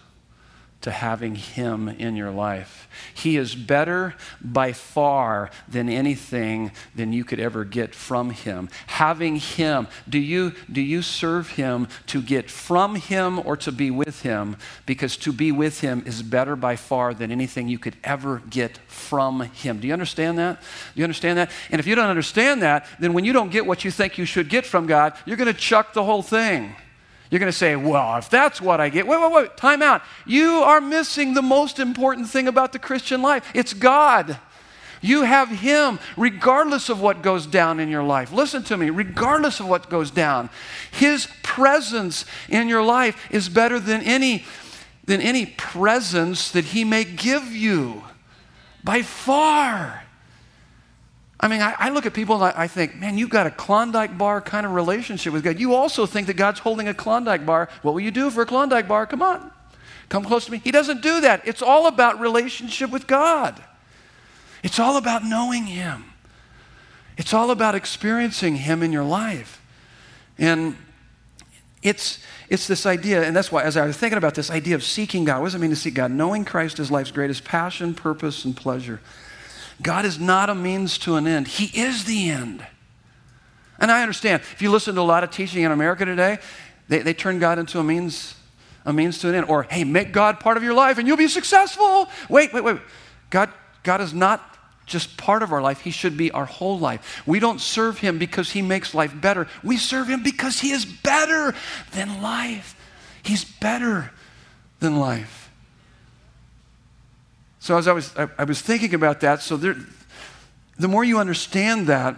[0.82, 2.88] to having Him in your life.
[3.14, 8.70] He is better by far than anything than you could ever get from Him.
[8.88, 13.92] Having Him, do you, do you serve Him to get from Him or to be
[13.92, 14.58] with Him?
[14.86, 18.78] Because to be with Him is better by far than anything you could ever get
[18.88, 19.80] from Him.
[19.80, 20.62] Do you understand that?
[20.62, 21.52] Do you understand that?
[21.70, 24.26] And if you don't understand that, then when you don't get what you think you
[24.26, 26.76] should get from God, you're going to chuck the whole thing.
[27.32, 30.04] You're going to say, well, if that's what I get, wait, wait, wait, time out.
[30.26, 34.38] You are missing the most important thing about the Christian life it's God.
[35.02, 38.32] You have Him regardless of what goes down in your life.
[38.34, 40.50] Listen to me, regardless of what goes down,
[40.92, 44.44] His presence in your life is better than any,
[45.06, 48.04] than any presence that He may give you
[48.84, 50.04] by far.
[51.42, 53.52] I mean, I, I, look at people and I, I, think, man, you've got a
[53.52, 55.60] Klondike bar kind of relationship with God.
[55.60, 57.68] You also think that God's holding a Klondike bar.
[57.82, 59.08] What will you do for a Klondike bar?
[59.08, 59.52] Come on,
[60.08, 60.62] come close to me.
[60.64, 61.42] He doesn't do that.
[61.48, 63.62] It's all about relationship with God,
[64.64, 66.06] it's all about knowing Him,
[67.18, 69.58] it's all about experiencing Him in your life.
[70.38, 70.76] And
[71.82, 74.84] it's, it's this idea, and that's why, as I was thinking about this idea of
[74.84, 76.12] seeking God, what does it mean to seek God?
[76.12, 79.02] Knowing Christ is life's greatest passion, purpose, and pleasure.
[79.82, 82.66] God is not a means to an end, He is the end.
[83.80, 86.38] And I understand, if you listen to a lot of teaching in America today,
[86.88, 88.36] they, they turn God into a means,
[88.86, 89.48] a means to an end.
[89.50, 92.08] Or, hey, make God part of your life and you'll be successful.
[92.30, 92.78] Wait, wait, wait.
[93.32, 93.50] God,
[93.82, 94.48] God is not
[94.86, 97.24] just part of our life, He should be our whole life.
[97.26, 99.48] We don't serve Him because He makes life better.
[99.64, 101.56] We serve Him because He is better
[101.94, 102.76] than life.
[103.24, 104.12] He's better
[104.80, 105.41] than life.
[107.62, 109.76] So as I was, I, I was thinking about that, so there,
[110.80, 112.16] the more you understand that,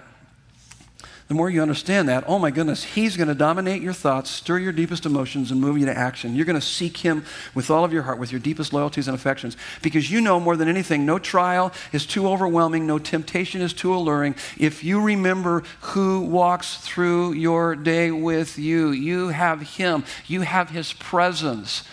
[1.28, 4.60] the more you understand that, oh my goodness, He's going to dominate your thoughts, stir
[4.60, 6.34] your deepest emotions, and move you to action.
[6.34, 9.16] You're going to seek Him with all of your heart, with your deepest loyalties and
[9.16, 13.74] affections, because you know more than anything, no trial is too overwhelming, no temptation is
[13.74, 14.36] too alluring.
[14.58, 20.70] If you remember who walks through your day with you, you have Him, you have
[20.70, 21.84] His presence.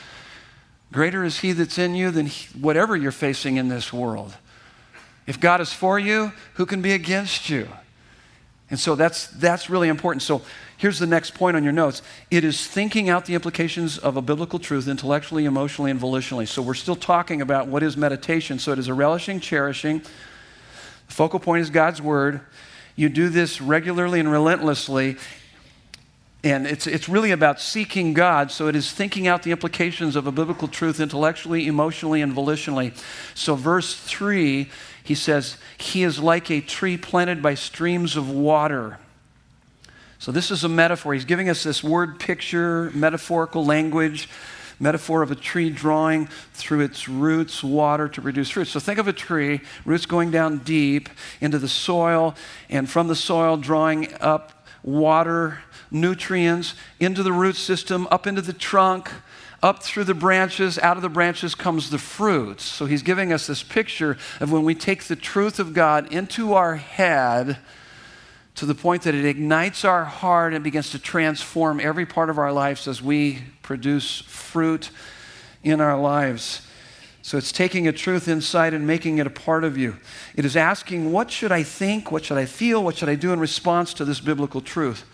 [0.92, 2.26] Greater is He that's in you than
[2.60, 4.36] whatever you're facing in this world.
[5.26, 7.68] If God is for you, who can be against you?
[8.70, 10.22] And so that's, that's really important.
[10.22, 10.42] So
[10.76, 14.22] here's the next point on your notes it is thinking out the implications of a
[14.22, 16.46] biblical truth intellectually, emotionally, and volitionally.
[16.46, 18.58] So we're still talking about what is meditation.
[18.58, 19.98] So it is a relishing, cherishing.
[19.98, 22.40] The focal point is God's Word.
[22.94, 25.16] You do this regularly and relentlessly,
[26.42, 28.50] and it's, it's really about seeking God.
[28.50, 32.96] So it is thinking out the implications of a biblical truth intellectually, emotionally, and volitionally.
[33.34, 34.70] So, verse 3,
[35.02, 38.98] he says, He is like a tree planted by streams of water.
[40.18, 41.12] So, this is a metaphor.
[41.12, 44.28] He's giving us this word picture, metaphorical language,
[44.78, 48.66] metaphor of a tree drawing through its roots water to produce fruit.
[48.66, 51.10] So, think of a tree, roots going down deep
[51.42, 52.34] into the soil,
[52.70, 55.58] and from the soil drawing up water
[55.90, 59.10] nutrients into the root system, up into the trunk,
[59.62, 60.78] up through the branches.
[60.78, 62.64] Out of the branches comes the fruits.
[62.64, 66.54] So he's giving us this picture of when we take the truth of God into
[66.54, 67.58] our head
[68.56, 72.38] to the point that it ignites our heart and begins to transform every part of
[72.38, 74.90] our lives as we produce fruit
[75.62, 76.66] in our lives.
[77.22, 79.98] So it's taking a truth inside and making it a part of you.
[80.34, 82.10] It is asking, what should I think?
[82.10, 82.82] What should I feel?
[82.82, 85.04] What should I do in response to this biblical truth?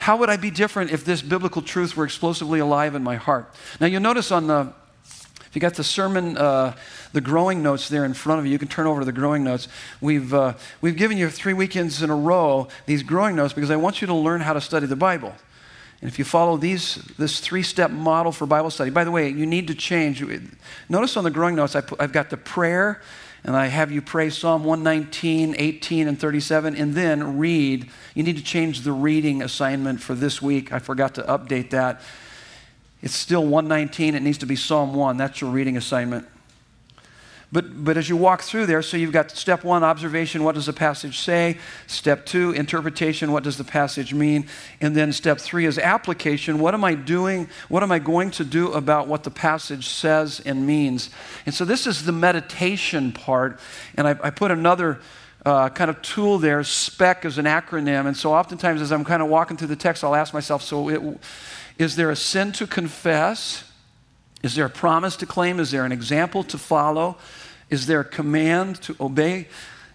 [0.00, 3.54] How would I be different if this biblical truth were explosively alive in my heart?
[3.80, 4.72] Now, you'll notice on the
[5.50, 6.74] If you got the sermon, uh,
[7.12, 9.44] the growing notes there in front of you, you can turn over to the growing
[9.44, 9.68] notes.
[10.00, 13.76] We've, uh, we've given you three weekends in a row these growing notes because I
[13.76, 15.34] want you to learn how to study the Bible.
[16.00, 19.28] And if you follow these, this three step model for Bible study, by the way,
[19.28, 20.24] you need to change.
[20.88, 23.02] Notice on the growing notes, I I've got the prayer,
[23.44, 27.88] and I have you pray Psalm 119, 18, and 37, and then read.
[28.14, 30.72] You need to change the reading assignment for this week.
[30.72, 32.02] I forgot to update that.
[33.02, 34.14] It's still 119.
[34.14, 35.16] It needs to be Psalm 1.
[35.16, 36.26] That's your reading assignment.
[37.52, 40.66] But, but as you walk through there, so you've got step one, observation, what does
[40.66, 41.58] the passage say?
[41.88, 44.46] Step two, interpretation, what does the passage mean?
[44.80, 47.48] And then step three is application, what am I doing?
[47.68, 51.10] What am I going to do about what the passage says and means?
[51.44, 53.58] And so this is the meditation part.
[53.96, 55.00] And I, I put another
[55.44, 58.06] uh, kind of tool there, SPEC is an acronym.
[58.06, 60.88] And so oftentimes as I'm kind of walking through the text, I'll ask myself, so
[60.88, 61.20] it,
[61.78, 63.64] is there a sin to confess?
[64.42, 65.60] Is there a promise to claim?
[65.60, 67.16] Is there an example to follow?
[67.68, 69.48] Is there a command to obey?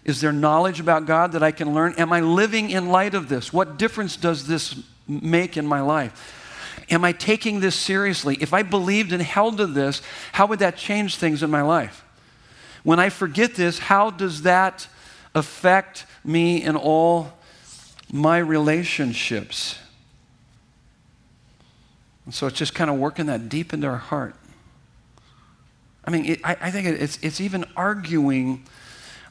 [0.04, 1.94] Is there knowledge about God that I can learn?
[1.94, 3.52] Am I living in light of this?
[3.52, 6.44] What difference does this make in my life?
[6.90, 8.36] Am I taking this seriously?
[8.40, 10.00] If I believed and held to this,
[10.32, 12.04] how would that change things in my life?
[12.84, 14.86] When I forget this, how does that
[15.34, 17.32] affect me in all
[18.12, 19.78] my relationships?
[22.26, 24.34] And so it's just kind of working that deep into our heart.
[26.04, 28.64] I mean, it, I, I, think it's, it's even arguing,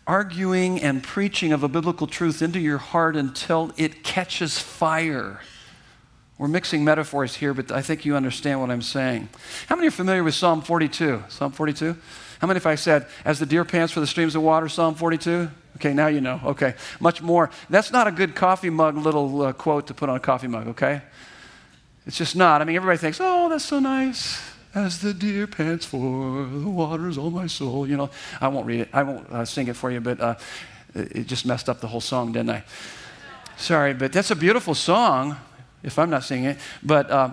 [0.07, 5.41] arguing and preaching of a biblical truth into your heart until it catches fire.
[6.37, 9.29] We're mixing metaphors here, but I think you understand what I'm saying.
[9.67, 11.23] How many are familiar with Psalm 42?
[11.29, 11.95] Psalm 42?
[12.39, 14.95] How many if I said, as the deer pants for the streams of water, Psalm
[14.95, 15.49] 42?
[15.77, 16.41] Okay, now you know.
[16.43, 17.49] Okay, much more.
[17.69, 20.67] That's not a good coffee mug little uh, quote to put on a coffee mug,
[20.69, 21.01] okay?
[22.05, 22.61] It's just not.
[22.61, 24.41] I mean, everybody thinks, oh, that's so nice.
[24.73, 27.87] As the deer pants for the waters on my soul.
[27.87, 28.09] You know,
[28.41, 28.89] I won't read it.
[28.93, 30.35] I won't uh, sing it for you, but uh,
[30.93, 32.63] it just messed up the whole song, didn't I?
[33.57, 35.37] Sorry, but that's a beautiful song,
[35.81, 36.57] if I'm not singing it.
[36.83, 37.31] But uh,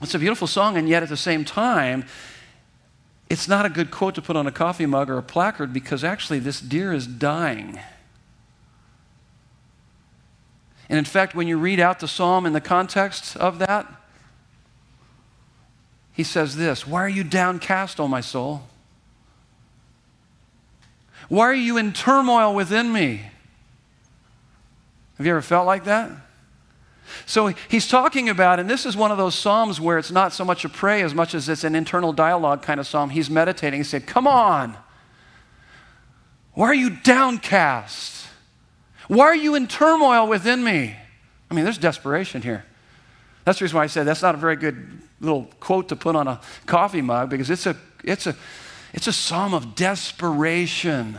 [0.00, 2.04] it's a beautiful song, and yet at the same time,
[3.28, 6.04] it's not a good quote to put on a coffee mug or a placard because
[6.04, 7.78] actually this deer is dying.
[10.92, 13.90] And in fact, when you read out the psalm in the context of that,
[16.12, 18.64] he says this Why are you downcast, O my soul?
[21.30, 23.22] Why are you in turmoil within me?
[25.16, 26.10] Have you ever felt like that?
[27.24, 30.44] So he's talking about, and this is one of those psalms where it's not so
[30.44, 33.08] much a pray as much as it's an internal dialogue kind of psalm.
[33.08, 33.80] He's meditating.
[33.80, 34.76] He said, Come on.
[36.52, 38.21] Why are you downcast?
[39.12, 40.96] Why are you in turmoil within me?
[41.50, 42.64] I mean, there's desperation here.
[43.44, 46.16] That's the reason why I said that's not a very good little quote to put
[46.16, 48.34] on a coffee mug because it's a, it's a,
[48.94, 51.18] it's a psalm of desperation.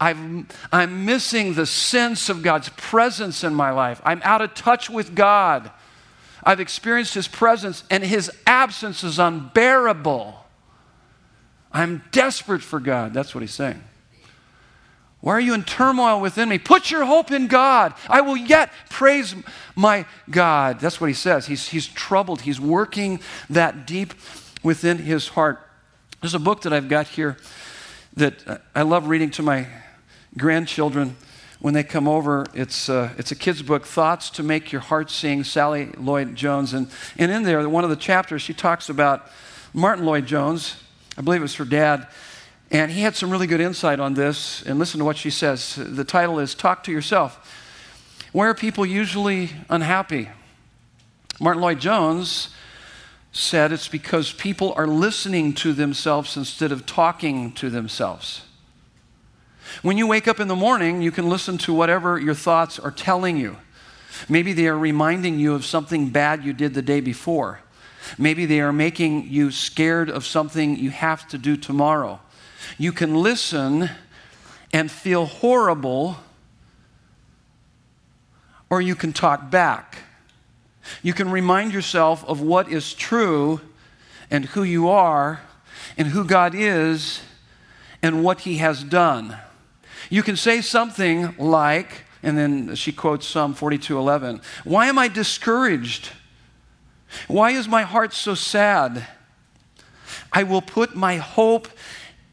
[0.00, 4.00] I'm, I'm missing the sense of God's presence in my life.
[4.02, 5.70] I'm out of touch with God.
[6.42, 10.42] I've experienced His presence, and His absence is unbearable.
[11.70, 13.12] I'm desperate for God.
[13.12, 13.82] That's what He's saying.
[15.20, 16.58] Why are you in turmoil within me?
[16.58, 17.92] Put your hope in God.
[18.08, 19.34] I will yet praise
[19.76, 20.80] my God.
[20.80, 21.46] That's what he says.
[21.46, 22.42] He's, he's troubled.
[22.42, 24.14] He's working that deep
[24.62, 25.60] within his heart.
[26.22, 27.36] There's a book that I've got here
[28.16, 29.66] that I love reading to my
[30.38, 31.16] grandchildren
[31.60, 32.46] when they come over.
[32.54, 36.72] It's, uh, it's a kid's book, Thoughts to Make Your Heart Sing, Sally Lloyd Jones.
[36.72, 39.30] And, and in there, one of the chapters, she talks about
[39.74, 40.76] Martyn Lloyd-Jones.
[41.18, 42.08] I believe it was her dad
[42.70, 44.62] and he had some really good insight on this.
[44.62, 45.74] And listen to what she says.
[45.76, 47.56] The title is Talk to Yourself.
[48.32, 50.28] Where are people usually unhappy?
[51.40, 52.50] Martyn Lloyd-Jones
[53.32, 58.42] said it's because people are listening to themselves instead of talking to themselves.
[59.82, 62.90] When you wake up in the morning, you can listen to whatever your thoughts are
[62.90, 63.56] telling you.
[64.28, 67.60] Maybe they are reminding you of something bad you did the day before.
[68.18, 72.20] Maybe they are making you scared of something you have to do tomorrow.
[72.78, 73.90] You can listen
[74.72, 76.16] and feel horrible,
[78.68, 79.98] or you can talk back.
[81.02, 83.60] You can remind yourself of what is true
[84.30, 85.40] and who you are
[85.96, 87.20] and who God is
[88.02, 89.36] and what He has done.
[90.08, 95.08] You can say something like, and then she quotes Psalm 42 11, Why am I
[95.08, 96.10] discouraged?
[97.26, 99.06] Why is my heart so sad?
[100.32, 101.68] I will put my hope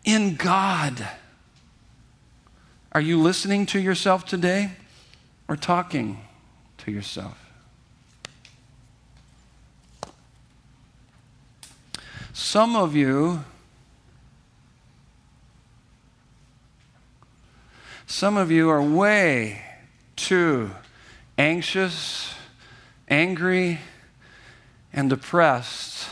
[0.07, 1.05] in God.
[2.93, 4.71] Are you listening to yourself today
[5.49, 6.21] or talking
[6.77, 7.37] to yourself?
[12.31, 13.43] Some of you,
[18.05, 19.61] some of you are way
[20.15, 20.71] too
[21.37, 22.33] anxious,
[23.09, 23.81] angry,
[24.93, 26.07] and depressed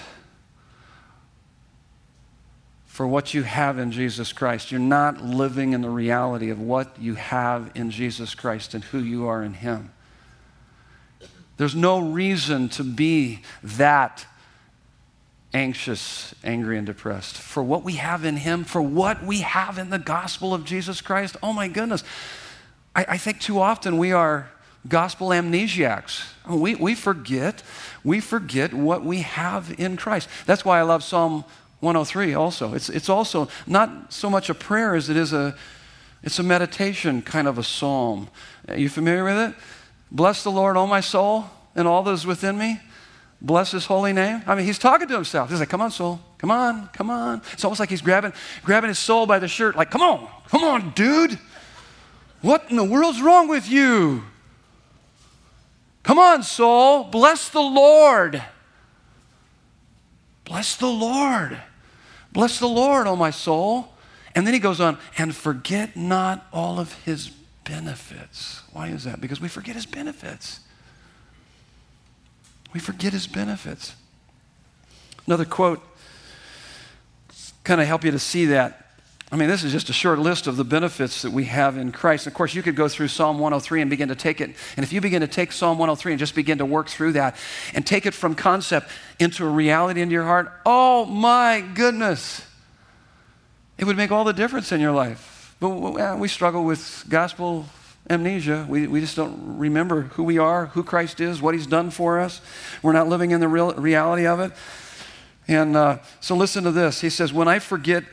[2.95, 4.71] for what you have in Jesus Christ.
[4.71, 8.99] You're not living in the reality of what you have in Jesus Christ and who
[8.99, 9.91] you are in Him.
[11.57, 14.25] There's no reason to be that
[15.53, 17.35] anxious, angry, and depressed.
[17.35, 21.01] For what we have in Him, for what we have in the gospel of Jesus
[21.01, 22.01] Christ, oh my goodness.
[22.95, 24.49] I, I think too often we are
[24.87, 26.29] gospel amnesiacs.
[26.49, 27.61] We, we forget,
[28.05, 30.29] we forget what we have in Christ.
[30.45, 31.43] That's why I love Psalm
[31.79, 32.73] 103 also.
[32.73, 35.55] It's, it's also not so much a prayer as it is a,
[36.23, 38.29] it's a meditation kind of a psalm.
[38.67, 39.55] Are you familiar with it?
[40.11, 42.79] Bless the Lord, O my soul, and all is within me.
[43.41, 44.41] Bless his holy name.
[44.47, 45.49] I mean, he's talking to himself.
[45.49, 46.19] He's like, come on, soul.
[46.37, 47.41] Come on, come on.
[47.53, 48.33] It's almost like he's grabbing,
[48.63, 51.37] grabbing his soul by the shirt, like, come on, come on, dude.
[52.41, 54.23] What in the world's wrong with you?
[56.03, 57.05] Come on, soul.
[57.05, 58.43] Bless the Lord.
[60.45, 61.59] Bless the Lord.
[62.31, 63.89] Bless the Lord, oh my soul.
[64.33, 67.29] And then he goes on, and forget not all of his
[67.63, 68.61] benefits.
[68.71, 69.21] Why is that?
[69.21, 70.59] Because we forget his benefits.
[72.73, 73.95] We forget his benefits.
[75.25, 75.81] Another quote,
[77.63, 78.84] kind of help you to see that.
[79.31, 81.91] I mean, this is just a short list of the benefits that we have in
[81.91, 82.27] Christ.
[82.27, 84.55] Of course, you could go through Psalm 103 and begin to take it.
[84.77, 87.35] And if you begin to take Psalm 103 and just begin to work through that
[87.73, 92.45] and take it from concept into a reality into your heart, oh my goodness,
[93.79, 95.55] it would make all the difference in your life.
[95.59, 97.65] But we struggle with gospel
[98.09, 98.67] amnesia.
[98.69, 102.19] We, we just don't remember who we are, who Christ is, what He's done for
[102.19, 102.41] us.
[102.83, 104.51] We're not living in the real reality of it.
[105.47, 107.01] And uh, so listen to this.
[107.01, 108.03] He says, When I forget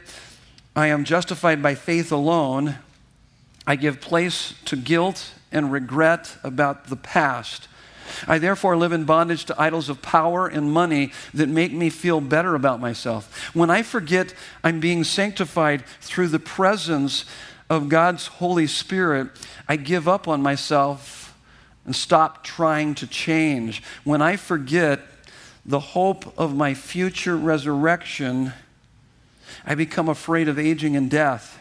[0.74, 2.76] I am justified by faith alone,
[3.66, 7.68] I give place to guilt and regret about the past.
[8.26, 12.20] I therefore live in bondage to idols of power and money that make me feel
[12.20, 13.54] better about myself.
[13.54, 17.24] When I forget I'm being sanctified through the presence
[17.70, 19.28] of God's Holy Spirit,
[19.68, 21.34] I give up on myself
[21.84, 23.82] and stop trying to change.
[24.04, 25.00] When I forget
[25.64, 28.52] the hope of my future resurrection,
[29.66, 31.58] I become afraid of aging and death.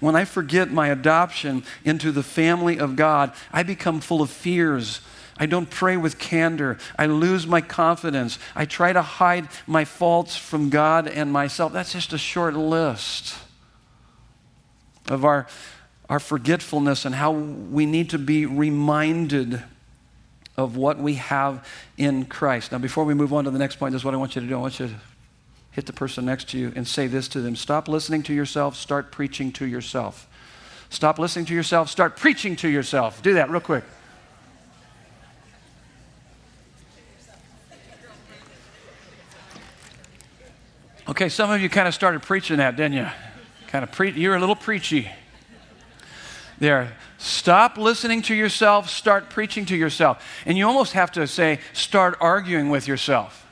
[0.00, 5.00] When I forget my adoption into the family of God, I become full of fears.
[5.38, 6.78] I don't pray with candor.
[6.98, 8.38] I lose my confidence.
[8.54, 11.72] I try to hide my faults from God and myself.
[11.72, 13.36] That's just a short list
[15.08, 15.46] of our,
[16.08, 19.62] our forgetfulness and how we need to be reminded
[20.56, 21.66] of what we have
[21.98, 22.72] in Christ.
[22.72, 24.40] Now, before we move on to the next point, this is what I want you
[24.40, 24.54] to do.
[24.54, 24.94] I want you to
[25.76, 28.74] hit the person next to you and say this to them Stop listening to yourself,
[28.74, 30.26] start preaching to yourself.
[30.88, 33.22] Stop listening to yourself, start preaching to yourself.
[33.22, 33.84] Do that real quick.
[41.08, 43.06] Okay, some of you kind of started preaching that, didn't you?
[43.68, 45.10] Kind of pre- you're a little preachy.
[46.58, 46.96] There.
[47.18, 50.26] Stop listening to yourself, start preaching to yourself.
[50.46, 53.45] And you almost have to say, start arguing with yourself.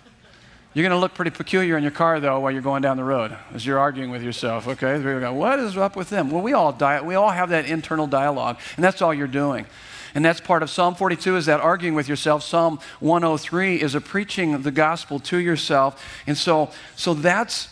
[0.74, 3.04] You're going to look pretty peculiar in your car, though, while you're going down the
[3.04, 4.66] road as you're arguing with yourself.
[4.66, 6.32] Okay, go, what is up with them?
[6.32, 9.66] Well, we all di- we all have that internal dialogue, and that's all you're doing.
[10.16, 12.42] And that's part of Psalm 42 is that arguing with yourself.
[12.42, 16.04] Psalm 103 is a preaching the gospel to yourself.
[16.26, 17.68] And so, so that's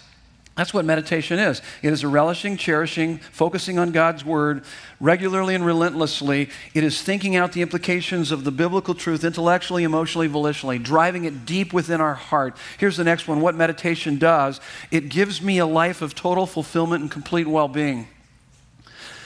[0.55, 1.63] that's what meditation is.
[1.83, 4.65] It is a relishing, cherishing, focusing on God's word
[5.01, 6.51] regularly and relentlessly.
[6.75, 11.47] It is thinking out the implications of the biblical truth intellectually, emotionally, volitionally, driving it
[11.47, 12.55] deep within our heart.
[12.77, 14.61] Here's the next one what meditation does
[14.91, 18.09] it gives me a life of total fulfillment and complete well being.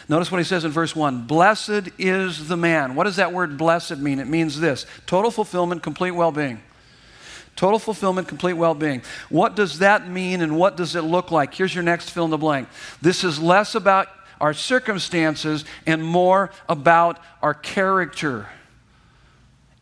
[0.08, 2.94] Notice what he says in verse 1 Blessed is the man.
[2.94, 4.20] What does that word blessed mean?
[4.20, 6.60] It means this total fulfillment, complete well being.
[7.56, 9.02] Total fulfillment, complete well being.
[9.30, 11.54] What does that mean and what does it look like?
[11.54, 12.68] Here's your next fill in the blank.
[13.00, 14.08] This is less about
[14.40, 18.46] our circumstances and more about our character.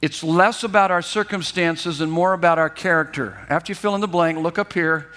[0.00, 3.38] It's less about our circumstances and more about our character.
[3.48, 5.10] After you fill in the blank, look up here.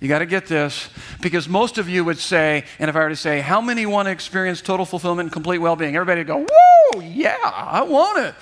[0.00, 0.90] You got to get this
[1.22, 4.06] because most of you would say, and if I were to say, how many want
[4.06, 5.96] to experience total fulfillment and complete well being?
[5.96, 8.34] Everybody would go, whoa, yeah, I want it.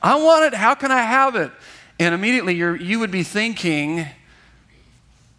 [0.00, 0.54] I want it.
[0.54, 1.50] How can I have it?
[2.02, 4.06] And immediately you would be thinking,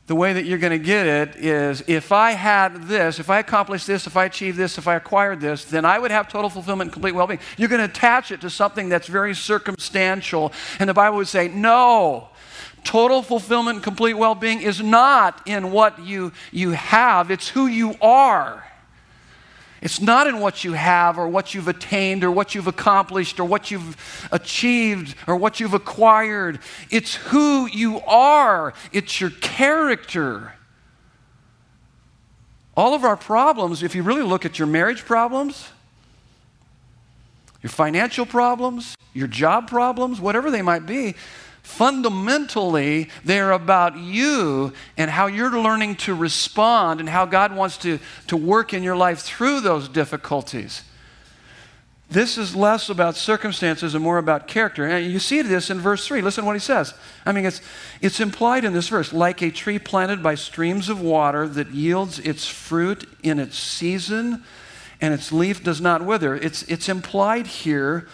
[0.07, 3.39] the way that you're going to get it is if I had this, if I
[3.39, 6.49] accomplished this, if I achieved this, if I acquired this, then I would have total
[6.49, 7.41] fulfillment and complete well being.
[7.57, 10.53] You're going to attach it to something that's very circumstantial.
[10.79, 12.29] And the Bible would say, no.
[12.85, 17.67] Total fulfillment and complete well being is not in what you, you have, it's who
[17.67, 18.65] you are.
[19.83, 23.43] It's not in what you have or what you've attained or what you've accomplished or
[23.43, 23.97] what you've
[24.31, 26.59] achieved or what you've acquired.
[26.89, 30.53] It's who you are, it's your character.
[32.77, 35.69] All of our problems, if you really look at your marriage problems,
[37.61, 41.13] your financial problems, your job problems, whatever they might be,
[41.63, 47.99] fundamentally, they're about you and how you're learning to respond and how God wants to,
[48.27, 50.83] to work in your life through those difficulties.
[52.09, 54.85] This is less about circumstances and more about character.
[54.85, 56.21] And you see this in verse 3.
[56.21, 56.93] Listen to what he says.
[57.25, 57.59] I mean, it's,
[58.01, 62.19] it's implied in this verse like a tree planted by streams of water that yields
[62.19, 64.43] its fruit in its season
[65.01, 66.35] and its leaf does not wither.
[66.35, 68.07] It's, it's implied here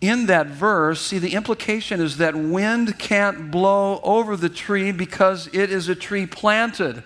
[0.00, 5.48] in that verse, see, the implication is that wind can't blow over the tree because
[5.48, 7.02] it is a tree planted.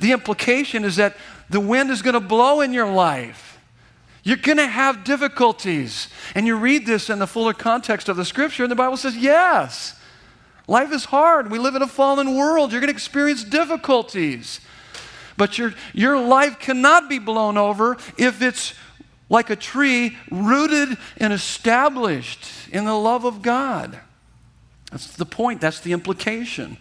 [0.00, 1.16] The implication is that
[1.48, 3.58] the wind is going to blow in your life.
[4.22, 6.08] You're going to have difficulties.
[6.34, 9.16] And you read this in the fuller context of the scripture, and the Bible says,
[9.16, 9.98] yes,
[10.66, 11.50] life is hard.
[11.50, 12.72] We live in a fallen world.
[12.72, 14.60] You're going to experience difficulties.
[15.36, 18.74] But your, your life cannot be blown over if it's
[19.28, 23.98] like a tree rooted and established in the love of God.
[24.90, 26.78] That's the point, that's the implication.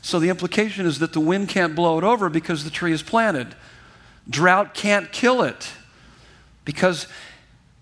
[0.00, 3.02] So the implication is that the wind can't blow it over because the tree is
[3.02, 3.54] planted.
[4.28, 5.72] Drought can't kill it
[6.64, 7.06] because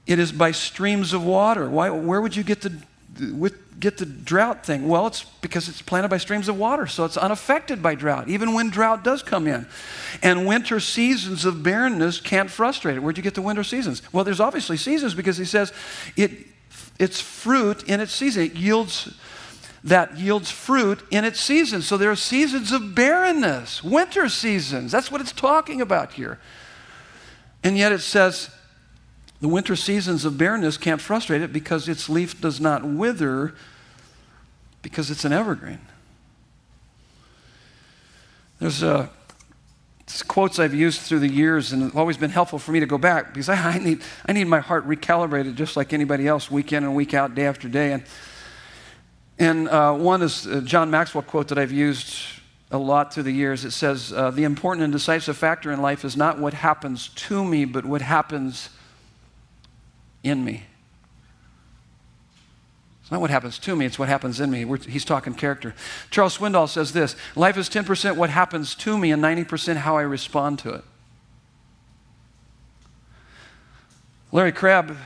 [0.07, 1.69] it is by streams of water.
[1.69, 4.89] Why, where would you get the, get the drought thing?
[4.89, 8.55] Well, it's because it's planted by streams of water, so it's unaffected by drought, even
[8.55, 9.67] when drought does come in.
[10.23, 13.01] And winter seasons of barrenness can't frustrate it.
[13.01, 14.03] Where'd you get the winter seasons?
[14.13, 15.73] Well, there's obviously seasons because he says
[16.17, 16.33] it,
[16.99, 18.45] it's fruit in its season.
[18.45, 19.15] It yields
[19.85, 21.83] that yields fruit in its season.
[21.83, 24.93] So there are seasons of barrenness, winter seasons.
[24.93, 26.39] That's what it's talking about here.
[27.65, 28.51] And yet it says
[29.43, 33.55] the winter seasons of barrenness can't frustrate it because its leaf does not wither
[34.83, 35.81] because it's an evergreen.
[38.61, 39.09] There's uh,
[40.29, 42.99] quotes I've used through the years, and it's always been helpful for me to go
[42.99, 46.73] back because I, I, need, I need my heart recalibrated just like anybody else, week
[46.73, 47.95] in and week out, day after day.
[47.95, 48.05] And,
[49.41, 52.15] and uh, one is a John Maxwell quote that I've used
[52.71, 53.65] a lot through the years.
[53.65, 57.45] It says, uh, The important and decisive factor in life is not what happens to
[57.45, 58.69] me, but what happens
[60.23, 60.65] in me
[63.03, 64.65] It's not what happens to me, it's what happens in me.
[64.65, 65.75] We're, he's talking character.
[66.11, 70.03] Charles Swindoll says this Life is 10% what happens to me and 90% how I
[70.03, 70.85] respond to it.
[74.31, 74.97] Larry Crabb,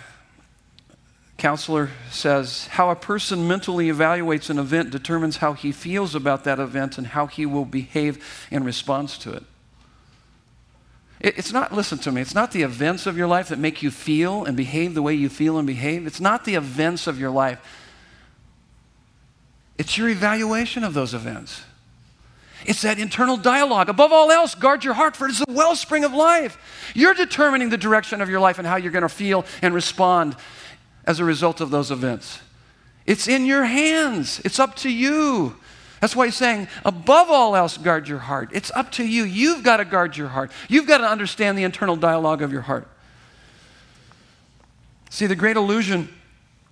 [1.37, 6.61] counselor, says how a person mentally evaluates an event determines how he feels about that
[6.61, 9.43] event and how he will behave in response to it.
[11.19, 13.91] It's not, listen to me, it's not the events of your life that make you
[13.91, 16.07] feel and behave the way you feel and behave.
[16.07, 17.61] It's not the events of your life
[19.79, 21.63] it's your evaluation of those events.
[22.65, 23.89] It's that internal dialogue.
[23.89, 26.93] Above all else, guard your heart, for it is the wellspring of life.
[26.95, 30.37] You're determining the direction of your life and how you're going to feel and respond
[31.05, 32.41] as a result of those events.
[33.05, 35.57] It's in your hands, it's up to you.
[36.01, 38.51] That's why he's saying, above all else, guard your heart.
[38.53, 39.25] It's up to you.
[39.25, 40.53] You've got to guard your heart.
[40.69, 42.89] You've got to understand the internal dialogue of your heart.
[45.11, 46.09] See, the great illusion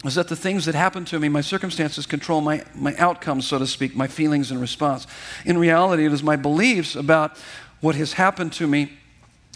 [0.04, 3.58] is that the things that happen to me, my circumstances, control my, my outcomes, so
[3.58, 5.06] to speak, my feelings and response.
[5.46, 7.38] In reality, it is my beliefs about
[7.80, 8.92] what has happened to me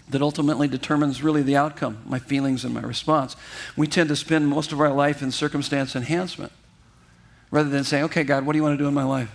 [0.09, 3.35] that ultimately determines really the outcome, my feelings and my response.
[3.77, 6.51] We tend to spend most of our life in circumstance enhancement
[7.51, 9.31] rather than saying, okay, God, what do you want to do in my life?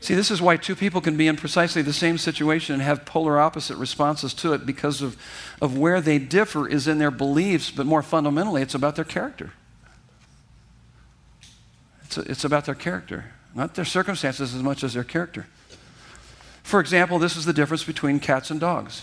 [0.00, 3.04] See, this is why two people can be in precisely the same situation and have
[3.04, 5.16] polar opposite responses to it because of,
[5.60, 9.52] of where they differ is in their beliefs, but more fundamentally, it's about their character.
[12.04, 15.46] It's, a, it's about their character, not their circumstances as much as their character.
[16.62, 19.02] For example, this is the difference between cats and dogs.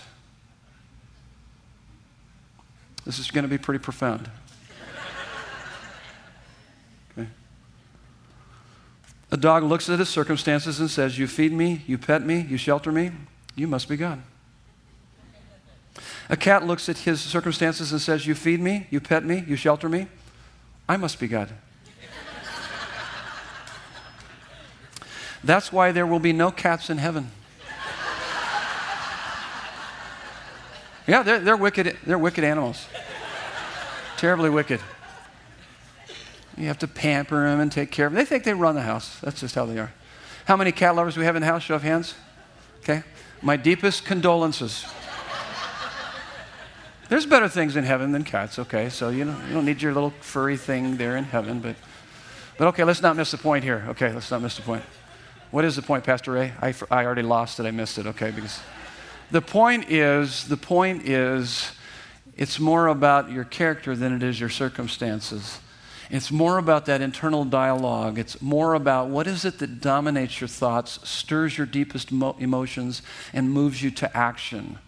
[3.06, 4.28] This is going to be pretty profound.
[9.30, 12.56] A dog looks at his circumstances and says, You feed me, you pet me, you
[12.56, 13.12] shelter me,
[13.54, 14.22] you must be God.
[16.30, 19.56] A cat looks at his circumstances and says, You feed me, you pet me, you
[19.56, 20.08] shelter me,
[20.88, 21.50] I must be God.
[25.44, 27.30] That's why there will be no cats in heaven.
[31.06, 31.96] Yeah, they're, they're wicked.
[32.06, 32.86] They're wicked animals.
[34.18, 34.80] Terribly wicked.
[36.58, 38.18] You have to pamper them and take care of them.
[38.18, 39.20] They think they run the house.
[39.20, 39.92] That's just how they are.
[40.44, 41.62] How many cat lovers do we have in the house?
[41.62, 42.14] Show of hands.
[42.80, 43.04] Okay.
[43.42, 44.84] My deepest condolences.
[47.08, 48.90] There's better things in heaven than cats, okay?
[48.90, 51.76] So you, know, you don't need your little furry thing there in heaven, but,
[52.58, 53.86] but okay, let's not miss the point here.
[53.90, 54.82] Okay, let's not miss the point.
[55.50, 56.52] What is the point, Pastor Ray?
[56.60, 57.66] I, I already lost it.
[57.66, 58.06] I missed it.
[58.06, 58.60] Okay, because
[59.30, 61.72] the point is, the point is,
[62.36, 65.60] it's more about your character than it is your circumstances.
[66.10, 68.18] It's more about that internal dialogue.
[68.18, 73.02] It's more about what is it that dominates your thoughts, stirs your deepest mo- emotions,
[73.32, 74.78] and moves you to action.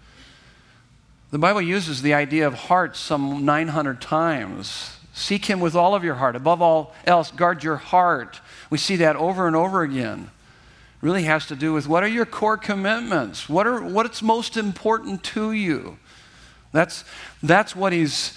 [1.30, 4.96] The Bible uses the idea of heart some 900 times.
[5.12, 6.36] Seek Him with all of your heart.
[6.36, 8.40] Above all else, guard your heart.
[8.70, 10.30] We see that over and over again.
[11.02, 13.48] It really has to do with what are your core commitments?
[13.48, 15.98] What are what's most important to you?
[16.72, 17.04] That's,
[17.42, 18.36] that's what he's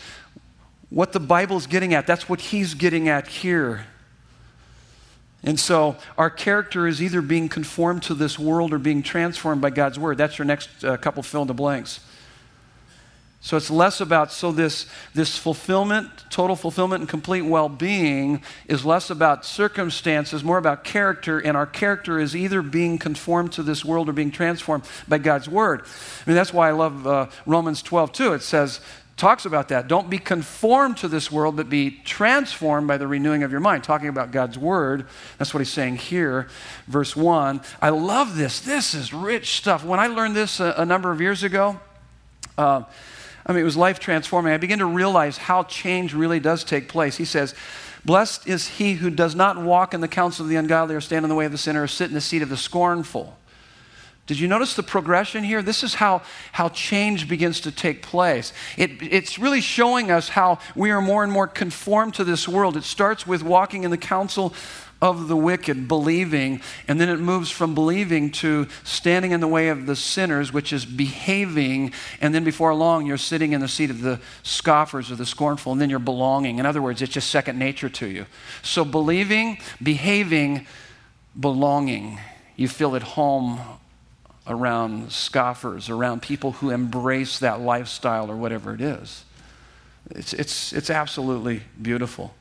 [0.93, 2.05] what the Bible's getting at.
[2.05, 3.87] That's what he's getting at here.
[5.43, 9.71] And so our character is either being conformed to this world or being transformed by
[9.71, 10.17] God's word.
[10.19, 11.99] That's your next uh, couple fill in the blanks.
[13.41, 18.85] So it's less about, so this, this fulfillment, total fulfillment and complete well being is
[18.85, 23.83] less about circumstances, more about character, and our character is either being conformed to this
[23.83, 25.81] world or being transformed by God's word.
[25.81, 28.31] I mean, that's why I love uh, Romans 12 too.
[28.31, 28.79] It says,
[29.17, 29.87] talks about that.
[29.87, 33.83] Don't be conformed to this world, but be transformed by the renewing of your mind.
[33.83, 35.05] Talking about God's word.
[35.37, 36.47] That's what he's saying here.
[36.87, 37.61] Verse 1.
[37.81, 38.59] I love this.
[38.59, 39.85] This is rich stuff.
[39.85, 41.79] When I learned this a, a number of years ago,
[42.57, 42.83] uh,
[43.45, 44.53] I mean, it was life transforming.
[44.53, 47.17] I began to realize how change really does take place.
[47.17, 47.53] He says,
[48.05, 51.23] Blessed is he who does not walk in the counsel of the ungodly, or stand
[51.23, 53.37] in the way of the sinner, or sit in the seat of the scornful.
[54.25, 55.61] Did you notice the progression here?
[55.61, 56.21] This is how,
[56.53, 58.53] how change begins to take place.
[58.77, 62.77] It, it's really showing us how we are more and more conformed to this world.
[62.77, 64.53] It starts with walking in the counsel
[65.01, 69.67] of the wicked, believing, and then it moves from believing to standing in the way
[69.67, 73.89] of the sinners, which is behaving, and then before long you're sitting in the seat
[73.89, 76.59] of the scoffers or the scornful, and then you're belonging.
[76.59, 78.25] In other words, it's just second nature to you.
[78.61, 80.65] So believing, behaving,
[81.37, 82.17] belonging.
[82.55, 83.59] You feel at home
[84.47, 89.23] around scoffers, around people who embrace that lifestyle or whatever it is.
[90.11, 92.33] It's, it's, it's absolutely beautiful.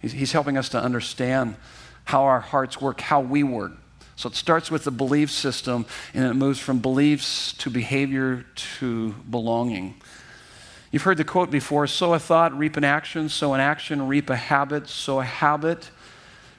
[0.00, 1.56] He's, he's helping us to understand
[2.04, 3.72] how our hearts work, how we work.
[4.16, 8.44] So it starts with the belief system and it moves from beliefs to behavior
[8.78, 9.94] to belonging.
[10.90, 14.28] You've heard the quote before sow a thought, reap an action, sow an action, reap
[14.28, 15.90] a habit, sow a habit,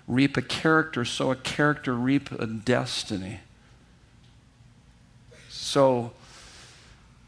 [0.08, 3.42] reap a character, sow a character, reap a destiny.
[5.74, 6.12] So,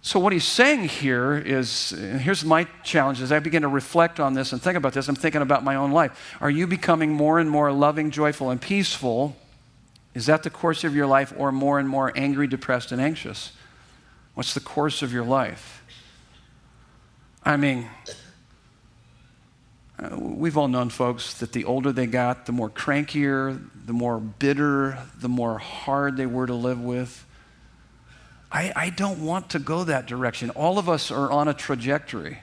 [0.04, 4.36] so what he's saying here is here's my challenge as I begin to reflect on
[4.36, 6.36] this and think about this, I'm thinking about my own life.
[6.40, 9.36] Are you becoming more and more loving, joyful, and peaceful?
[10.14, 13.52] Is that the course of your life, or more and more angry, depressed, and anxious?
[14.36, 15.84] What's the course of your life?
[17.44, 17.90] I mean,
[19.98, 24.20] uh, we've all known folks that the older they got, the more crankier, the more
[24.20, 27.25] bitter, the more hard they were to live with.
[28.56, 30.50] I, I don't want to go that direction.
[30.52, 32.38] All of us are on a trajectory.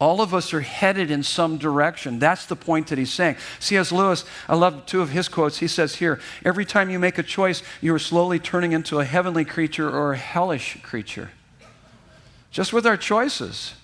[0.00, 2.18] All of us are headed in some direction.
[2.18, 3.36] That's the point that he's saying.
[3.60, 3.92] C.S.
[3.92, 5.58] Lewis, I love two of his quotes.
[5.58, 9.04] He says here every time you make a choice, you are slowly turning into a
[9.04, 11.30] heavenly creature or a hellish creature.
[12.50, 13.74] Just with our choices.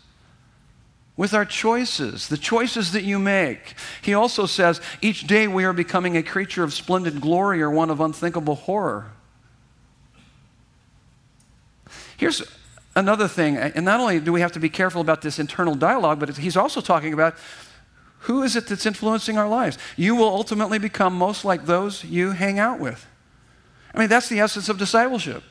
[1.16, 3.75] With our choices, the choices that you make.
[4.03, 7.91] He also says each day we are becoming a creature of splendid glory or one
[7.91, 9.12] of unthinkable horror.
[12.23, 12.41] Here's
[12.95, 16.20] another thing, and not only do we have to be careful about this internal dialogue,
[16.20, 17.35] but he's also talking about
[18.20, 19.77] who is it that's influencing our lives?
[19.97, 23.09] You will ultimately become most like those you hang out with.
[23.93, 25.43] I mean, that's the essence of discipleship.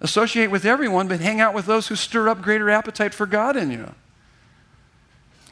[0.00, 3.56] Associate with everyone, but hang out with those who stir up greater appetite for God
[3.56, 3.94] in you.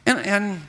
[0.05, 0.61] And, and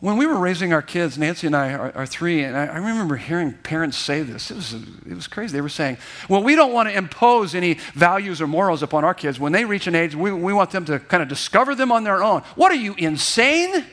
[0.00, 2.76] when we were raising our kids, Nancy and I are, are three, and I, I,
[2.76, 4.50] remember hearing parents say this.
[4.50, 5.52] It was, it was crazy.
[5.52, 9.12] They were saying, Well, we don't want to impose any values or morals upon our
[9.12, 9.38] kids.
[9.38, 12.04] When they reach an age, we, we want them to kind of discover them on
[12.04, 12.40] their own.
[12.54, 13.84] What are you, insane?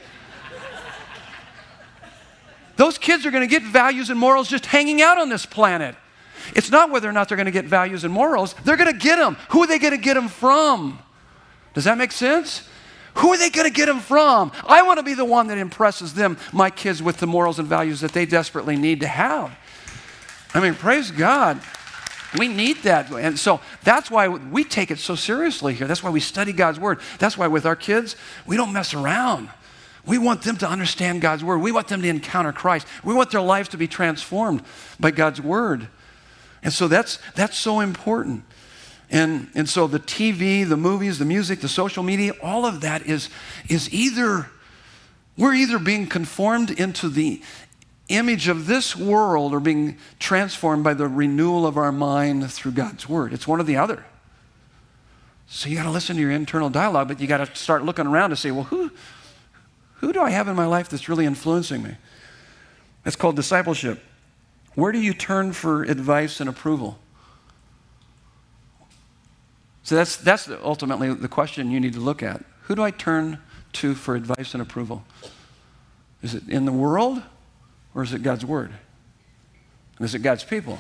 [2.78, 5.96] Those kids are going to get values and morals just hanging out on this planet.
[6.56, 8.98] It's not whether or not they're going to get values and morals, they're going to
[8.98, 9.36] get them.
[9.50, 11.00] Who are they going to get them from?
[11.74, 12.68] Does that make sense?
[13.18, 14.52] Who are they going to get them from?
[14.66, 17.68] I want to be the one that impresses them, my kids, with the morals and
[17.68, 19.52] values that they desperately need to have.
[20.54, 21.60] I mean, praise God.
[22.38, 23.12] We need that.
[23.12, 25.88] And so that's why we take it so seriously here.
[25.88, 27.00] That's why we study God's Word.
[27.20, 28.16] That's why with our kids,
[28.46, 29.50] we don't mess around.
[30.06, 31.58] We want them to understand God's Word.
[31.58, 32.86] We want them to encounter Christ.
[33.04, 34.62] We want their lives to be transformed
[35.00, 35.88] by God's Word.
[36.62, 38.44] And so that's, that's so important.
[39.10, 43.06] And, and so the TV, the movies, the music, the social media, all of that
[43.06, 43.30] is,
[43.70, 44.48] is either,
[45.38, 47.42] we're either being conformed into the
[48.10, 53.08] image of this world or being transformed by the renewal of our mind through God's
[53.08, 53.34] Word.
[53.34, 54.06] It's one or the other.
[55.48, 58.08] So you got to listen to your internal dialogue, but you got to start looking
[58.08, 58.92] around to say, well, who,
[59.96, 61.96] who do I have in my life that's really influencing me?
[63.04, 64.04] That's called discipleship.
[64.76, 67.00] Where do you turn for advice and approval?
[69.88, 72.44] So that's, that's ultimately the question you need to look at.
[72.64, 73.40] Who do I turn
[73.72, 75.06] to for advice and approval?
[76.22, 77.22] Is it in the world
[77.96, 78.74] or is it God's Word?
[79.98, 80.80] And is it God's people?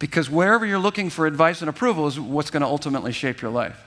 [0.00, 3.52] Because wherever you're looking for advice and approval is what's going to ultimately shape your
[3.52, 3.80] life.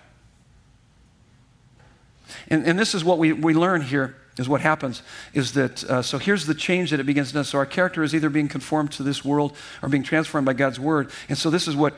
[2.48, 5.04] And, and this is what we, we learn here is what happens
[5.34, 8.16] is that uh, so here's the change that it begins to so our character is
[8.16, 9.54] either being conformed to this world
[9.84, 11.94] or being transformed by god's word and so this is what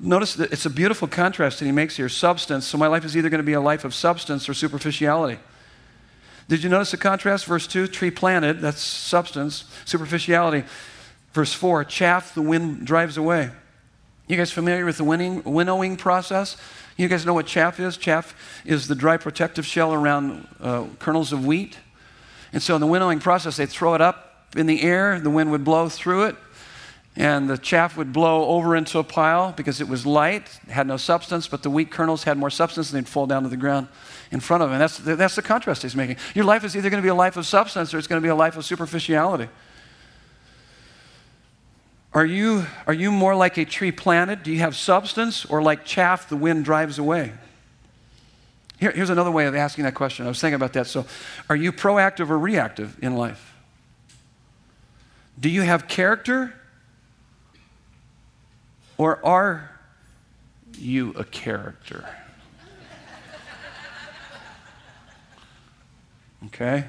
[0.00, 2.66] notice that it's a beautiful contrast that he makes here substance.
[2.66, 5.38] So my life is either going to be a life of substance or superficiality.
[6.48, 7.44] Did you notice the contrast?
[7.44, 10.64] Verse 2 tree planted that's substance superficiality.
[11.32, 13.50] Verse 4 chaff the wind drives away.
[14.26, 16.56] You guys familiar with the winning, winnowing process?
[16.96, 17.96] You guys know what chaff is?
[17.96, 18.34] Chaff
[18.64, 21.78] is the dry protective shell around uh, kernels of wheat.
[22.52, 25.50] And so in the winnowing process, they throw it up in the air, the wind
[25.50, 26.36] would blow through it,
[27.18, 30.96] and the chaff would blow over into a pile because it was light, had no
[30.96, 33.88] substance, but the wheat kernels had more substance and they'd fall down to the ground
[34.30, 34.70] in front of.
[34.70, 36.16] And that's, that's the contrast he's making.
[36.36, 38.24] Your life is either going to be a life of substance or it's going to
[38.24, 39.48] be a life of superficiality.
[42.12, 44.44] Are you, are you more like a tree planted?
[44.44, 47.32] Do you have substance or like chaff the wind drives away?
[48.78, 50.24] Here, here's another way of asking that question.
[50.24, 50.86] I was thinking about that.
[50.86, 51.04] So,
[51.50, 53.56] are you proactive or reactive in life?
[55.40, 56.54] Do you have character?
[58.98, 59.70] Or are
[60.76, 62.08] you a character?
[66.46, 66.84] Okay?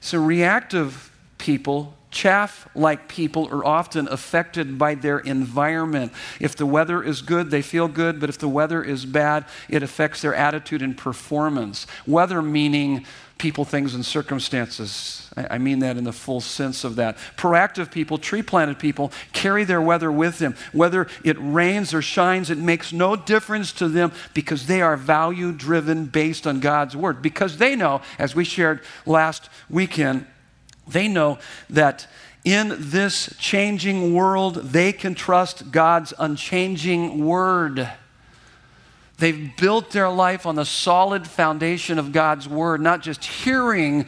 [0.00, 6.12] So, reactive people Chaff like people are often affected by their environment.
[6.40, 9.82] If the weather is good, they feel good, but if the weather is bad, it
[9.82, 11.86] affects their attitude and performance.
[12.06, 13.04] Weather meaning
[13.38, 15.30] people, things, and circumstances.
[15.36, 17.16] I mean that in the full sense of that.
[17.36, 20.56] Proactive people, tree planted people, carry their weather with them.
[20.72, 25.52] Whether it rains or shines, it makes no difference to them because they are value
[25.52, 27.22] driven based on God's word.
[27.22, 30.26] Because they know, as we shared last weekend,
[30.86, 31.38] they know
[31.70, 32.06] that
[32.44, 37.88] in this changing world, they can trust God's unchanging word.
[39.18, 44.06] They've built their life on the solid foundation of God's word, not just hearing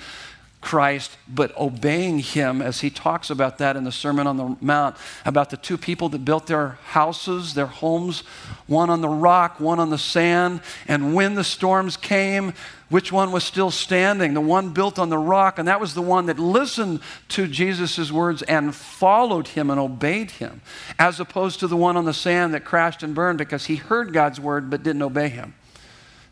[0.61, 4.95] Christ, but obeying him, as he talks about that in the Sermon on the Mount,
[5.25, 8.21] about the two people that built their houses, their homes,
[8.67, 10.61] one on the rock, one on the sand.
[10.87, 12.53] And when the storms came,
[12.91, 14.35] which one was still standing?
[14.35, 18.13] The one built on the rock, and that was the one that listened to Jesus'
[18.13, 20.61] words and followed him and obeyed him,
[20.99, 24.13] as opposed to the one on the sand that crashed and burned because he heard
[24.13, 25.55] God's word but didn't obey him,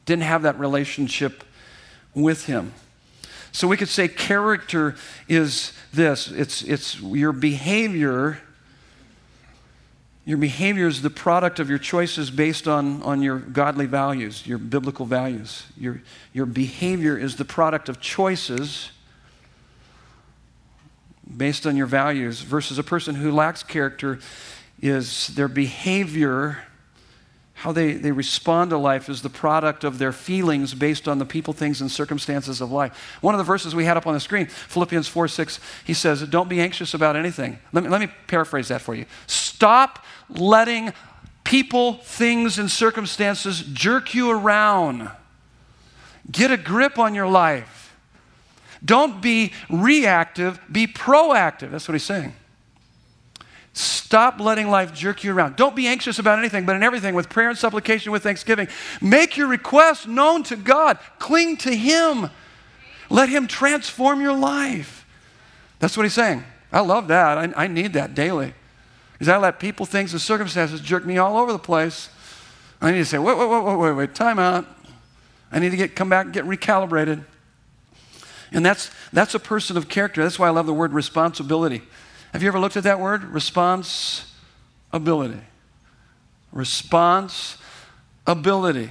[0.05, 1.45] didn't have that relationship
[2.15, 2.75] with him.
[3.53, 4.95] So we could say character
[5.29, 8.39] is this it's, it's your behavior.
[10.25, 14.59] Your behavior is the product of your choices based on, on your godly values, your
[14.59, 15.65] biblical values.
[15.79, 16.03] Your,
[16.35, 18.91] your behavior is the product of choices
[21.37, 24.19] based on your values, versus a person who lacks character
[24.81, 26.59] is their behavior
[27.59, 31.27] how they, they respond to life is the product of their feelings based on the
[31.27, 33.19] people, things, and circumstances of life.
[33.21, 36.23] One of the verses we had up on the screen, Philippians 4 6, he says,
[36.23, 37.59] Don't be anxious about anything.
[37.73, 39.07] Let me, let me paraphrase that for you.
[39.27, 40.93] Stop letting
[41.43, 45.11] people, things, and circumstances jerk you around.
[46.31, 47.97] Get a grip on your life.
[48.85, 51.73] Don't be reactive, be proactive.
[51.73, 52.35] That's what he's saying.
[53.73, 55.57] Stop letting life jerk you around.
[55.57, 58.69] Don't be anxious about anything, but in everything, with prayer and supplication, with thanksgiving,
[59.01, 60.99] make your requests known to God.
[61.19, 62.31] Cling to Him.
[63.11, 65.07] Let Him transform your life.
[65.79, 66.43] That's what He's saying.
[66.73, 67.39] I love that.
[67.39, 68.55] I, I need that daily.
[69.13, 72.09] Because I let people, things, and circumstances jerk me all over the place.
[72.81, 74.67] I need to say, wait, wait, wait, wait, wait, wait, time out.
[75.51, 77.25] I need to get, come back and get recalibrated.
[78.53, 80.23] And that's, that's a person of character.
[80.23, 81.83] That's why I love the word responsibility.
[82.33, 83.25] Have you ever looked at that word?
[83.25, 85.41] Responsibility.
[86.53, 88.91] Responsibility.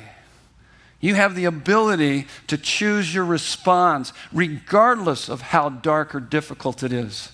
[1.00, 6.92] You have the ability to choose your response regardless of how dark or difficult it
[6.92, 7.32] is.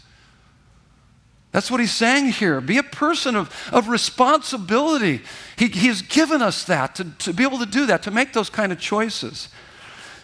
[1.54, 2.60] That's what he's saying here.
[2.62, 5.22] Be a person of, of responsibility.
[5.56, 8.34] He, he has given us that to, to be able to do that, to make
[8.34, 9.50] those kind of choices.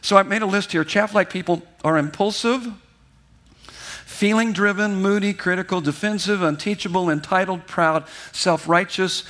[0.02, 0.84] So I made a list here.
[0.84, 2.68] Chaff like people are impulsive,
[4.20, 9.24] feeling driven, moody, critical, defensive, unteachable, entitled, proud, self righteous,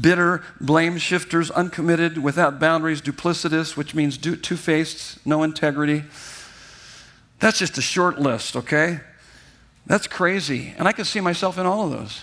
[0.00, 6.02] bitter, blame shifters, uncommitted, without boundaries, duplicitous, which means two faced, no integrity.
[7.38, 8.98] That's just a short list, okay?
[9.86, 10.74] That's crazy.
[10.76, 12.22] And I can see myself in all of those.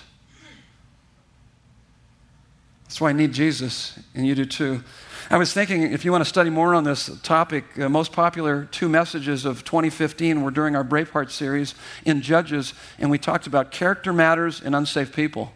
[2.83, 4.83] That's why I need Jesus, and you do too.
[5.31, 8.67] I was thinking if you want to study more on this topic, uh, most popular
[8.71, 13.69] two messages of 2015 were during our Braveheart series in Judges, and we talked about
[13.69, 15.53] character matters and unsafe people.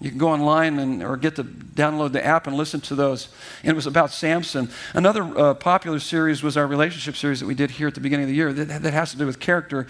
[0.00, 3.28] You can go online and, or get to download the app and listen to those.
[3.64, 4.70] And it was about Samson.
[4.94, 8.24] Another uh, popular series was our relationship series that we did here at the beginning
[8.24, 9.88] of the year that, that has to do with character.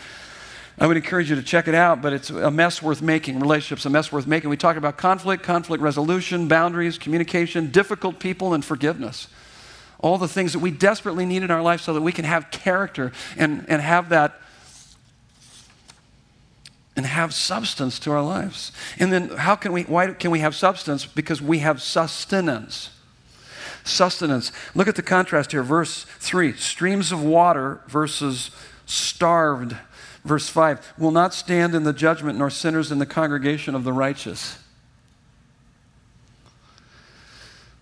[0.79, 3.39] I would encourage you to check it out, but it's a mess worth making.
[3.39, 4.49] Relationships, a mess worth making.
[4.51, 9.29] We talk about conflict, conflict resolution, boundaries, communication, difficult people, and forgiveness.
[9.99, 12.51] All the things that we desperately need in our life so that we can have
[12.51, 14.41] character and, and have that
[16.97, 18.73] and have substance to our lives.
[18.99, 21.07] And then how can we why can we have substance?
[21.07, 22.91] Because we have sustenance.
[23.85, 24.53] Sustenance.
[24.75, 25.62] Look at the contrast here.
[25.62, 28.51] Verse 3, streams of water versus
[28.85, 29.77] starved
[30.25, 33.93] Verse 5 will not stand in the judgment, nor sinners in the congregation of the
[33.93, 34.59] righteous.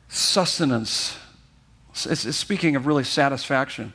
[0.09, 1.17] Sustenance.
[1.91, 3.93] It's, it's speaking of really satisfaction.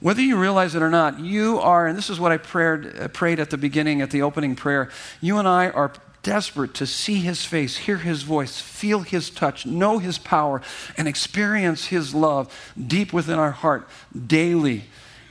[0.00, 3.08] Whether you realize it or not, you are, and this is what I prayed, uh,
[3.08, 7.16] prayed at the beginning, at the opening prayer, you and I are desperate to see
[7.16, 10.62] his face, hear his voice, feel his touch, know his power,
[10.96, 13.88] and experience his love deep within our heart
[14.26, 14.84] daily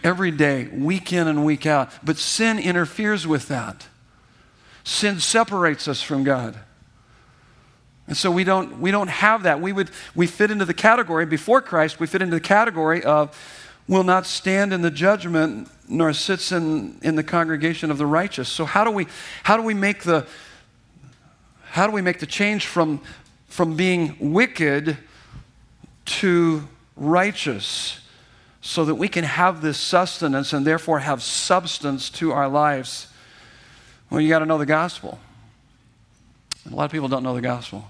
[0.04, 1.92] every day, week in and week out.
[2.04, 3.88] But sin interferes with that.
[4.84, 6.58] Sin separates us from God.
[8.08, 9.62] And so we don't, we don't have that.
[9.62, 13.38] We, would, we fit into the category, before Christ, we fit into the category of
[13.88, 18.50] will not stand in the judgment nor sits in, in the congregation of the righteous.
[18.50, 19.08] So how do we,
[19.44, 20.26] how do we make the,
[21.64, 23.02] how do we make the change from,
[23.48, 24.98] from being wicked
[26.06, 28.01] to righteous?
[28.62, 33.08] So that we can have this sustenance and therefore have substance to our lives,
[34.10, 35.20] well, you got to know the gospel.
[36.70, 37.90] a lot of people don't know the gospel.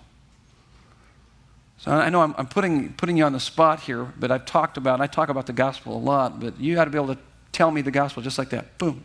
[1.78, 4.78] So I know I'm, I'm, putting, putting you on the spot here, but I've talked
[4.78, 7.22] about, I talk about the gospel a lot, but you got to be able to
[7.52, 8.78] tell me the gospel just like that.
[8.78, 9.04] Boom.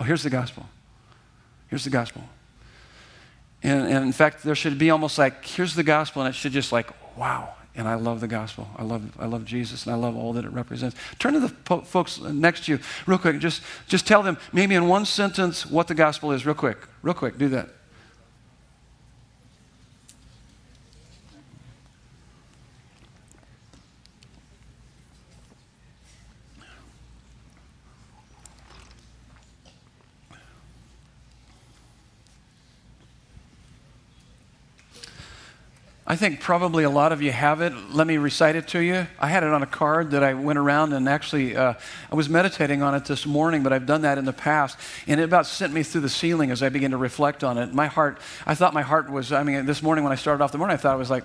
[0.00, 0.66] Oh, here's the gospel.
[1.68, 2.22] Here's the gospel.
[3.62, 6.52] And, and in fact, there should be almost like, here's the gospel, and it should
[6.52, 8.68] just like, wow, and I love the gospel.
[8.76, 10.96] I love, I love Jesus, and I love all that it represents.
[11.18, 13.38] Turn to the po- folks next to you real quick.
[13.38, 16.78] Just, just tell them, maybe in one sentence, what the gospel is, real quick.
[17.02, 17.68] Real quick, do that.
[36.12, 37.72] I think probably a lot of you have it.
[37.90, 39.06] Let me recite it to you.
[39.18, 41.72] I had it on a card that I went around and actually uh,
[42.10, 44.76] I was meditating on it this morning, but I've done that in the past.
[45.06, 47.72] And it about sent me through the ceiling as I began to reflect on it.
[47.72, 50.52] My heart, I thought my heart was, I mean, this morning when I started off
[50.52, 51.24] the morning, I thought I was like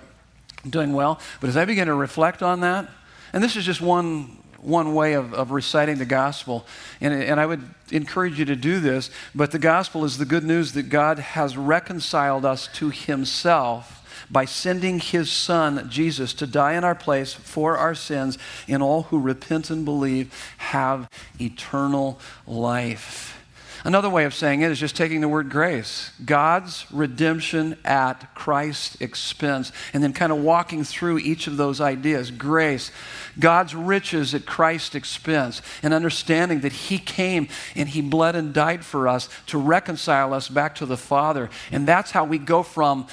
[0.66, 1.20] doing well.
[1.42, 2.88] But as I began to reflect on that,
[3.34, 6.66] and this is just one one way of, of reciting the gospel.
[7.00, 7.62] And, and I would
[7.92, 9.08] encourage you to do this.
[9.32, 13.97] But the gospel is the good news that God has reconciled us to himself
[14.30, 19.04] by sending his son, Jesus, to die in our place for our sins, and all
[19.04, 21.08] who repent and believe have
[21.40, 23.38] eternal life.
[23.84, 26.10] Another way of saying it is just taking the word grace.
[26.24, 29.70] God's redemption at Christ's expense.
[29.92, 32.30] And then kind of walking through each of those ideas.
[32.30, 32.90] Grace,
[33.38, 35.62] God's riches at Christ's expense.
[35.82, 40.48] And understanding that He came and He bled and died for us to reconcile us
[40.48, 41.48] back to the Father.
[41.70, 43.06] And that's how we go from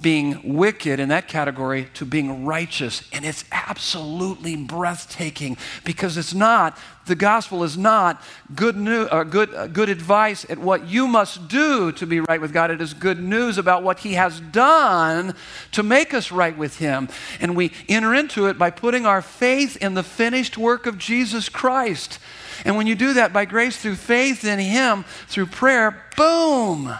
[0.00, 3.08] being wicked in that category to being righteous.
[3.12, 6.76] And it's absolutely breathtaking because it's not,
[7.06, 8.20] the gospel is not
[8.56, 12.40] good, new, uh, good, uh, good advice at what you must do to be right
[12.40, 12.72] with God.
[12.72, 15.34] It is good news about what He has done
[15.70, 17.08] to make us right with Him.
[17.40, 21.48] And we enter into it by putting our faith in the finished work of Jesus
[21.48, 22.18] Christ.
[22.64, 26.94] And when you do that by grace through faith in Him, through prayer, boom!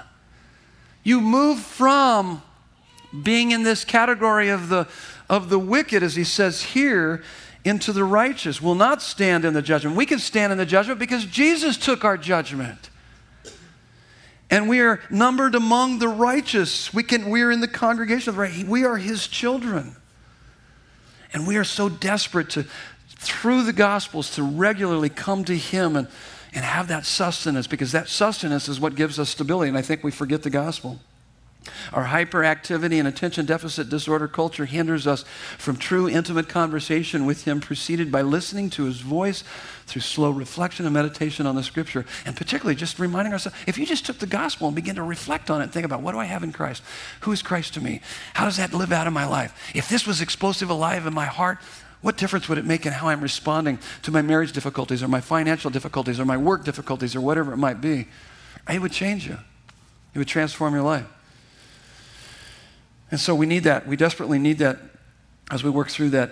[1.03, 2.40] You move from
[3.22, 4.88] being in this category of the,
[5.28, 7.22] of the wicked, as he says here,
[7.64, 9.96] into the righteous, will not stand in the judgment.
[9.96, 12.90] We can stand in the judgment because Jesus took our judgment.
[14.50, 16.92] And we are numbered among the righteous.
[16.92, 18.66] We, can, we are in the congregation of the right.
[18.66, 19.96] We are his children.
[21.32, 22.66] And we are so desperate to,
[23.08, 26.06] through the Gospels, to regularly come to him and,
[26.54, 29.70] and have that sustenance because that sustenance is what gives us stability.
[29.70, 31.00] And I think we forget the gospel.
[31.92, 35.24] Our hyperactivity and attention deficit disorder culture hinders us
[35.58, 39.44] from true intimate conversation with Him, preceded by listening to His voice
[39.86, 42.04] through slow reflection and meditation on the Scripture.
[42.24, 45.50] And particularly just reminding ourselves if you just took the gospel and begin to reflect
[45.50, 46.82] on it think about what do I have in Christ?
[47.20, 48.00] Who is Christ to me?
[48.34, 49.72] How does that live out in my life?
[49.74, 51.58] If this was explosive alive in my heart,
[52.00, 55.22] what difference would it make in how I'm responding to my marriage difficulties or my
[55.22, 58.08] financial difficulties or my work difficulties or whatever it might be?
[58.68, 59.38] It would change you,
[60.14, 61.06] it would transform your life.
[63.11, 63.86] And so we need that.
[63.86, 64.78] We desperately need that
[65.50, 66.30] as we work through that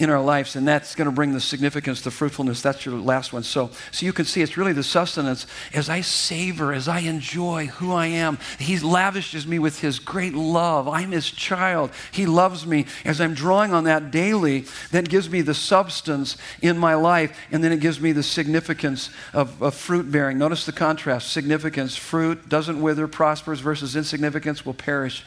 [0.00, 2.62] in our lives, and that's going to bring the significance, the fruitfulness.
[2.62, 3.42] That's your last one.
[3.42, 7.66] So, so you can see it's really the sustenance as I savor, as I enjoy
[7.66, 8.38] who I am.
[8.58, 10.88] He lavishes me with His great love.
[10.88, 11.90] I'm His child.
[12.12, 12.86] He loves me.
[13.04, 17.62] As I'm drawing on that daily, that gives me the substance in my life, and
[17.62, 20.38] then it gives me the significance of, of fruit bearing.
[20.38, 25.26] Notice the contrast significance, fruit doesn't wither, prospers versus insignificance will perish.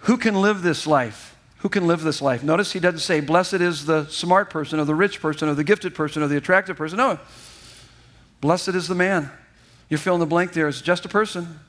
[0.00, 1.36] Who can live this life?
[1.58, 2.42] Who can live this life?
[2.42, 5.64] Notice he doesn't say, Blessed is the smart person, or the rich person, or the
[5.64, 6.96] gifted person, or the attractive person.
[6.96, 7.18] No.
[8.40, 9.30] Blessed is the man.
[9.90, 10.68] You fill in the blank there.
[10.68, 11.60] It's just a person.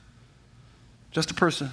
[1.10, 1.70] Just a person.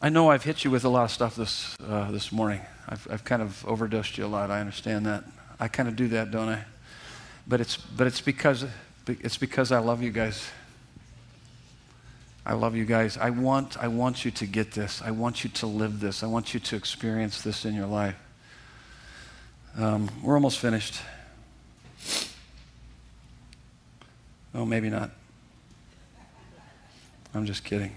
[0.00, 2.60] I know I've hit you with a lot of stuff this, uh, this morning.
[2.88, 4.50] I've, I've kind of overdosed you a lot.
[4.50, 5.24] I understand that.
[5.64, 6.62] I kind of do that, don't I?
[7.46, 8.66] But it's, but it's, because,
[9.08, 10.46] it's because I love you guys.
[12.44, 13.16] I love you guys.
[13.16, 15.00] I want, I want you to get this.
[15.00, 16.22] I want you to live this.
[16.22, 18.14] I want you to experience this in your life.
[19.78, 21.00] Um, we're almost finished.
[24.54, 25.12] Oh, maybe not.
[27.34, 27.96] I'm just kidding.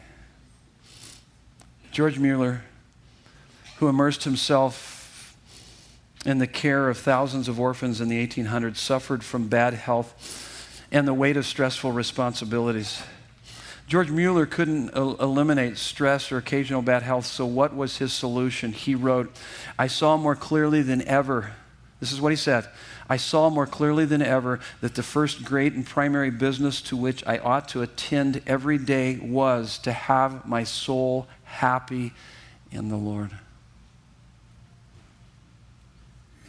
[1.92, 2.62] George Mueller,
[3.80, 4.97] who immersed himself
[6.28, 11.08] in the care of thousands of orphans in the 1800s suffered from bad health and
[11.08, 13.02] the weight of stressful responsibilities.
[13.88, 18.74] George Mueller couldn't el- eliminate stress or occasional bad health, so what was his solution?
[18.74, 19.34] He wrote,
[19.80, 21.54] I saw more clearly than ever.
[22.02, 22.68] This is what he said.
[23.08, 27.26] I saw more clearly than ever that the first great and primary business to which
[27.26, 32.12] I ought to attend every day was to have my soul happy
[32.70, 33.32] in the Lord.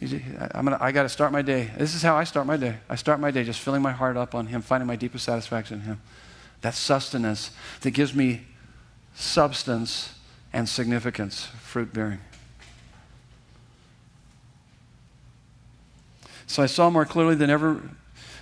[0.01, 1.71] I'm gonna, I got to start my day.
[1.77, 2.77] This is how I start my day.
[2.89, 5.79] I start my day just filling my heart up on Him, finding my deepest satisfaction
[5.79, 6.01] in Him.
[6.61, 8.45] That sustenance that gives me
[9.13, 10.13] substance
[10.53, 12.19] and significance, fruit bearing.
[16.47, 17.81] So I saw more clearly than ever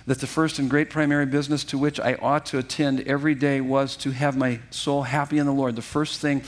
[0.06, 3.60] that the first and great primary business to which I ought to attend every day
[3.60, 5.76] was to have my soul happy in the Lord.
[5.76, 6.42] The first thing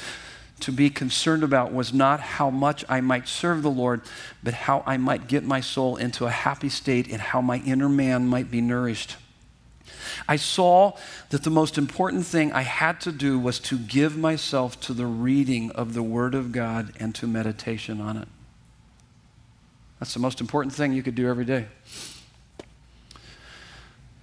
[0.61, 4.03] to be concerned about was not how much I might serve the Lord,
[4.43, 7.89] but how I might get my soul into a happy state and how my inner
[7.89, 9.17] man might be nourished.
[10.29, 10.97] I saw
[11.31, 15.07] that the most important thing I had to do was to give myself to the
[15.07, 18.29] reading of the Word of God and to meditation on it.
[19.99, 21.67] That's the most important thing you could do every day.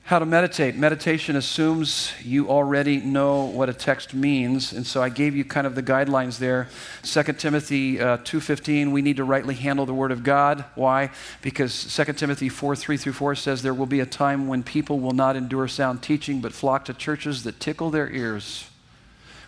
[0.08, 0.78] How to meditate.
[0.78, 5.68] Meditation assumes you already know what a text means, and so I gave you kind
[5.68, 6.70] of the guidelines there.
[7.04, 10.64] 2 Timothy uh, 2.15, we need to rightly handle the Word of God.
[10.76, 11.10] Why?
[11.42, 15.02] Because 2 Timothy 4, 3 through 4 says, There will be a time when people
[15.02, 18.70] will not endure sound teaching, but flock to churches that tickle their ears.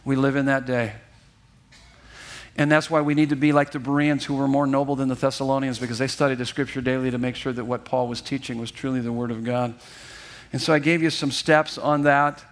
[0.03, 0.95] We live in that day.
[2.57, 5.07] And that's why we need to be like the Bereans who were more noble than
[5.07, 8.20] the Thessalonians because they studied the Scripture daily to make sure that what Paul was
[8.20, 9.76] teaching was truly the Word of God.
[10.52, 12.43] And so I gave you some steps on that.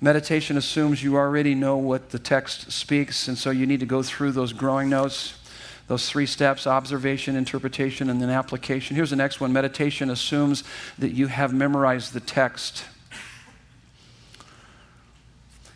[0.00, 4.02] Meditation assumes you already know what the text speaks, and so you need to go
[4.02, 5.34] through those growing notes,
[5.88, 8.96] those three steps observation, interpretation, and then application.
[8.96, 10.64] Here's the next one meditation assumes
[10.98, 12.84] that you have memorized the text.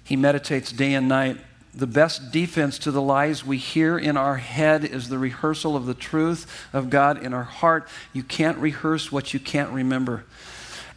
[0.04, 1.38] He meditates day and night.
[1.72, 5.86] The best defense to the lies we hear in our head is the rehearsal of
[5.86, 7.88] the truth of God in our heart.
[8.12, 10.24] You can't rehearse what you can't remember.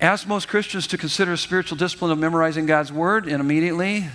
[0.01, 4.05] Ask most Christians to consider a spiritual discipline of memorizing God's word, and immediately,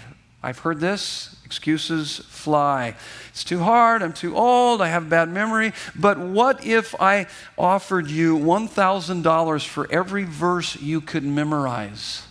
[0.42, 2.94] I've heard this, excuses fly.
[3.30, 5.72] It's too hard, I'm too old, I have a bad memory.
[5.96, 7.26] But what if I
[7.56, 12.26] offered you $1,000 for every verse you could memorize?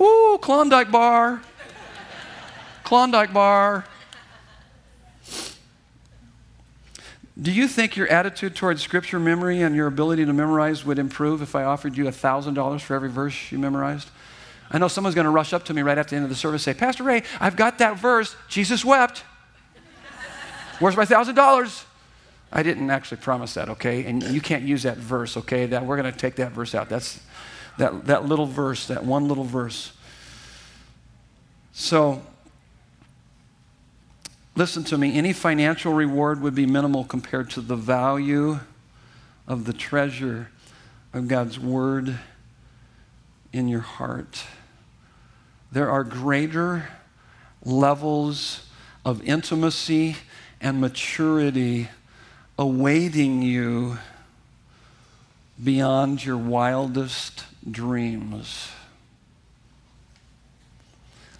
[0.00, 1.40] Ooh, Klondike bar.
[2.84, 3.86] Klondike bar.
[7.42, 11.42] Do you think your attitude towards scripture memory and your ability to memorize would improve
[11.42, 14.10] if I offered you $1,000 for every verse you memorized?
[14.70, 16.36] I know someone's going to rush up to me right at the end of the
[16.36, 18.36] service and say, Pastor Ray, I've got that verse.
[18.48, 19.24] Jesus wept.
[20.78, 21.84] Where's my $1,000?
[22.52, 24.04] I didn't actually promise that, okay?
[24.04, 25.66] And you can't use that verse, okay?
[25.66, 26.88] That we're going to take that verse out.
[26.88, 27.20] That's
[27.78, 29.92] that, that little verse, that one little verse.
[31.72, 32.22] So,
[34.54, 35.16] listen to me.
[35.16, 38.60] Any financial reward would be minimal compared to the value
[39.46, 40.50] of the treasure
[41.12, 42.18] of God's Word
[43.52, 44.44] in your heart.
[45.70, 46.88] There are greater
[47.64, 48.66] levels
[49.04, 50.16] of intimacy
[50.60, 51.88] and maturity
[52.58, 53.98] awaiting you
[55.62, 58.70] beyond your wildest dreams.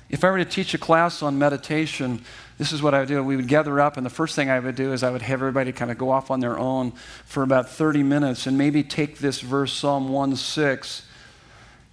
[0.08, 2.24] If I were to teach a class on meditation,
[2.62, 3.20] this is what I would do.
[3.24, 5.40] We would gather up, and the first thing I would do is I would have
[5.40, 6.92] everybody kind of go off on their own
[7.24, 11.02] for about 30 minutes and maybe take this verse, Psalm 1 6,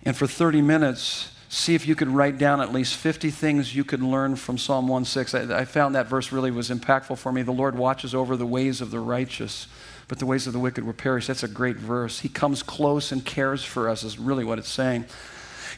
[0.05, 3.83] and for 30 minutes, see if you could write down at least 50 things you
[3.83, 5.33] could learn from Psalm 1 6.
[5.33, 7.41] I, I found that verse really was impactful for me.
[7.41, 9.65] The Lord watches over the ways of the righteous,
[10.07, 11.25] but the ways of the wicked will perish.
[11.25, 12.19] That's a great verse.
[12.19, 15.05] He comes close and cares for us, is really what it's saying.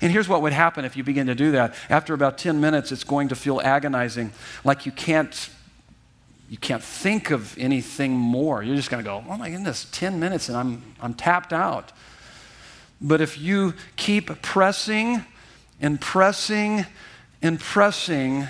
[0.01, 1.75] And here's what would happen if you begin to do that.
[1.89, 4.31] After about 10 minutes, it's going to feel agonizing,
[4.63, 5.49] like you can't
[6.49, 8.61] you can't think of anything more.
[8.61, 11.93] You're just going to go, oh my goodness, 10 minutes and I'm, I'm tapped out.
[12.99, 15.23] But if you keep pressing
[15.79, 16.85] and pressing
[17.41, 18.47] and pressing.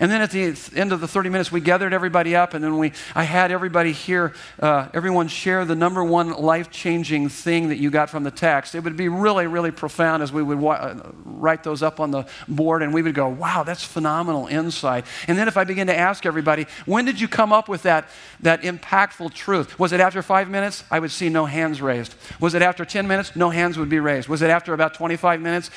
[0.00, 2.78] And then at the end of the 30 minutes, we gathered everybody up, and then
[2.78, 7.78] we, I had everybody here, uh, everyone share the number one life changing thing that
[7.78, 8.76] you got from the text.
[8.76, 12.12] It would be really, really profound as we would wa- uh, write those up on
[12.12, 15.04] the board, and we would go, wow, that's phenomenal insight.
[15.26, 18.08] And then if I begin to ask everybody, when did you come up with that,
[18.40, 19.80] that impactful truth?
[19.80, 20.84] Was it after five minutes?
[20.92, 22.14] I would see no hands raised.
[22.38, 23.34] Was it after 10 minutes?
[23.34, 24.28] No hands would be raised.
[24.28, 25.70] Was it after about 25 minutes?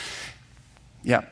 [1.04, 1.26] Yeah.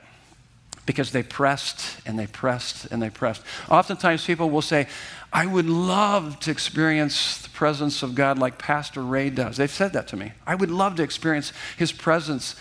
[0.90, 3.44] Because they pressed and they pressed and they pressed.
[3.70, 4.88] Oftentimes people will say,
[5.32, 9.58] I would love to experience the presence of God like Pastor Ray does.
[9.58, 10.32] They've said that to me.
[10.48, 12.56] I would love to experience his presence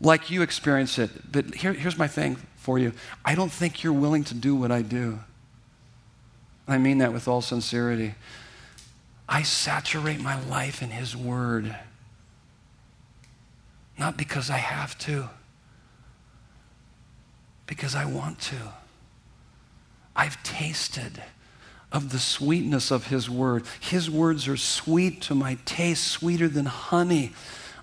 [0.00, 1.32] like you experience it.
[1.32, 2.92] But here, here's my thing for you
[3.24, 5.18] I don't think you're willing to do what I do.
[6.68, 8.14] I mean that with all sincerity.
[9.28, 11.74] I saturate my life in His Word,
[13.98, 15.30] not because I have to
[17.66, 18.56] because I want to.
[20.16, 21.22] I've tasted
[21.90, 23.64] of the sweetness of His Word.
[23.80, 27.32] His words are sweet to my taste, sweeter than honey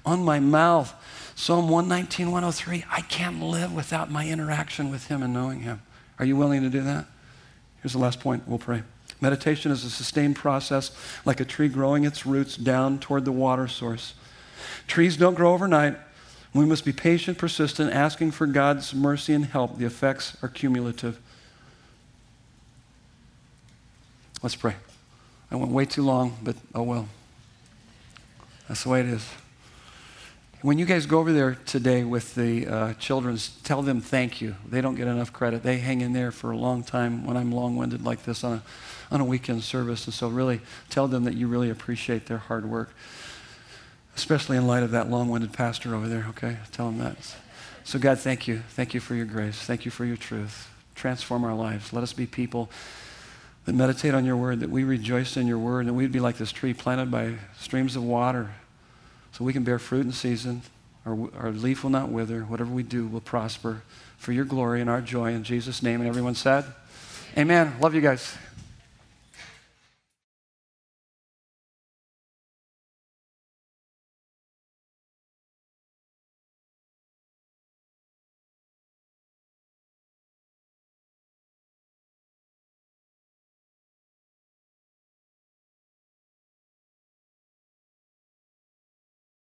[0.05, 0.93] on my mouth.
[1.35, 2.85] Psalm 119, 103.
[2.91, 5.81] I can't live without my interaction with Him and knowing Him.
[6.19, 7.05] Are you willing to do that?
[7.81, 8.47] Here's the last point.
[8.47, 8.83] We'll pray.
[9.21, 10.91] Meditation is a sustained process,
[11.25, 14.13] like a tree growing its roots down toward the water source.
[14.87, 15.97] Trees don't grow overnight.
[16.53, 19.77] We must be patient, persistent, asking for God's mercy and help.
[19.77, 21.17] The effects are cumulative.
[24.43, 24.75] Let's pray.
[25.49, 27.07] I went way too long, but oh well.
[28.67, 29.27] That's the way it is.
[30.61, 34.55] When you guys go over there today with the uh, children, tell them thank you.
[34.67, 35.63] They don't get enough credit.
[35.63, 38.53] They hang in there for a long time when I'm long winded like this on
[38.53, 38.63] a,
[39.13, 40.05] on a weekend service.
[40.05, 42.91] And so, really, tell them that you really appreciate their hard work
[44.15, 46.57] especially in light of that long winded pastor over there, okay?
[46.71, 47.17] Tell him that.
[47.83, 48.61] So, God, thank you.
[48.69, 49.57] Thank you for your grace.
[49.57, 50.69] Thank you for your truth.
[50.95, 51.93] Transform our lives.
[51.93, 52.69] Let us be people
[53.65, 56.37] that meditate on your word, that we rejoice in your word, and we'd be like
[56.37, 58.51] this tree planted by streams of water
[59.31, 60.61] so we can bear fruit in season.
[61.05, 62.41] Our, our leaf will not wither.
[62.41, 63.81] Whatever we do will prosper
[64.17, 65.33] for your glory and our joy.
[65.33, 65.99] In Jesus' name.
[66.01, 66.65] And everyone said,
[67.37, 67.73] Amen.
[67.79, 68.37] Love you guys.